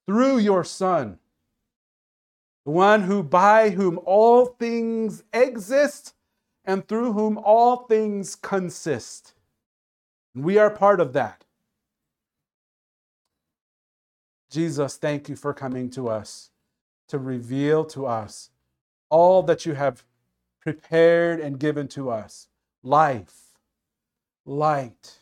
through 0.04 0.38
your 0.38 0.64
Son, 0.64 1.20
the 2.64 2.72
one 2.72 3.02
who 3.02 3.22
by 3.22 3.70
whom 3.70 4.00
all 4.04 4.46
things 4.46 5.22
exist 5.32 6.12
and 6.64 6.88
through 6.88 7.12
whom 7.12 7.38
all 7.38 7.86
things 7.86 8.34
consist. 8.34 9.32
We 10.34 10.58
are 10.58 10.70
part 10.70 10.98
of 10.98 11.12
that. 11.12 11.44
Jesus, 14.50 14.96
thank 14.96 15.28
you 15.28 15.36
for 15.36 15.54
coming 15.54 15.88
to 15.90 16.08
us 16.08 16.50
to 17.08 17.18
reveal 17.18 17.84
to 17.86 18.06
us 18.06 18.50
all 19.08 19.42
that 19.42 19.64
you 19.64 19.74
have 19.74 20.04
prepared 20.60 21.40
and 21.40 21.60
given 21.60 21.86
to 21.88 22.10
us 22.10 22.48
life, 22.82 23.54
light, 24.44 25.20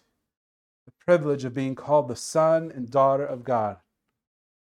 the 0.87 0.93
privilege 1.05 1.45
of 1.45 1.55
being 1.55 1.74
called 1.74 2.09
the 2.09 2.16
son 2.16 2.72
and 2.74 2.91
daughter 2.91 3.26
of 3.26 3.45
God. 3.45 3.76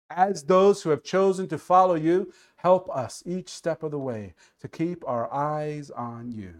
As 0.09 0.43
those 0.43 0.84
who 0.84 0.91
have 0.91 1.03
chosen 1.03 1.47
to 1.47 1.57
follow 1.57 1.95
you, 1.95 2.32
help 2.57 2.89
us 2.89 3.24
each 3.26 3.49
step 3.49 3.84
of 3.84 3.91
the 3.91 3.99
way 3.99 4.34
to 4.59 4.68
keep 4.68 5.03
our 5.07 5.32
eyes 5.34 5.89
on 5.91 6.32
you 6.32 6.53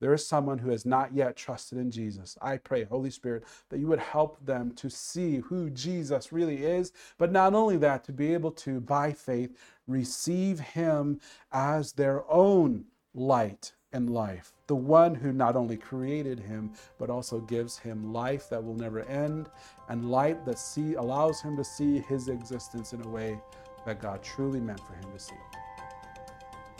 there 0.00 0.12
is 0.12 0.26
someone 0.26 0.58
who 0.58 0.70
has 0.70 0.84
not 0.84 1.14
yet 1.14 1.36
trusted 1.36 1.78
in 1.78 1.90
Jesus, 1.90 2.36
I 2.42 2.58
pray, 2.58 2.84
Holy 2.84 3.10
Spirit, 3.10 3.44
that 3.70 3.78
you 3.78 3.86
would 3.86 3.98
help 3.98 4.44
them 4.44 4.72
to 4.74 4.90
see 4.90 5.38
who 5.38 5.70
Jesus 5.70 6.32
really 6.32 6.64
is, 6.64 6.92
but 7.18 7.32
not 7.32 7.54
only 7.54 7.76
that, 7.78 8.04
to 8.04 8.12
be 8.12 8.32
able 8.34 8.52
to, 8.52 8.80
by 8.80 9.12
faith, 9.12 9.56
receive 9.86 10.60
him 10.60 11.20
as 11.52 11.92
their 11.92 12.30
own 12.30 12.84
light 13.14 13.72
and 13.92 14.10
life, 14.10 14.52
the 14.66 14.76
one 14.76 15.14
who 15.14 15.32
not 15.32 15.56
only 15.56 15.76
created 15.76 16.38
him, 16.38 16.72
but 16.98 17.08
also 17.08 17.40
gives 17.40 17.78
him 17.78 18.12
life 18.12 18.48
that 18.50 18.62
will 18.62 18.74
never 18.74 19.00
end 19.02 19.48
and 19.88 20.10
light 20.10 20.44
that 20.44 20.58
see, 20.58 20.94
allows 20.94 21.40
him 21.40 21.56
to 21.56 21.64
see 21.64 22.00
his 22.00 22.28
existence 22.28 22.92
in 22.92 23.02
a 23.02 23.08
way 23.08 23.40
that 23.86 24.00
God 24.00 24.22
truly 24.22 24.60
meant 24.60 24.80
for 24.80 24.94
him 24.94 25.12
to 25.12 25.18
see. 25.18 25.34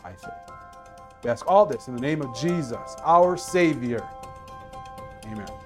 By 0.02 0.12
faith. 0.12 0.75
We 1.22 1.30
ask 1.30 1.46
all 1.48 1.66
this 1.66 1.88
in 1.88 1.94
the 1.94 2.00
name 2.00 2.22
of 2.22 2.36
Jesus, 2.38 2.96
our 3.02 3.36
Savior. 3.36 4.06
Amen. 5.26 5.65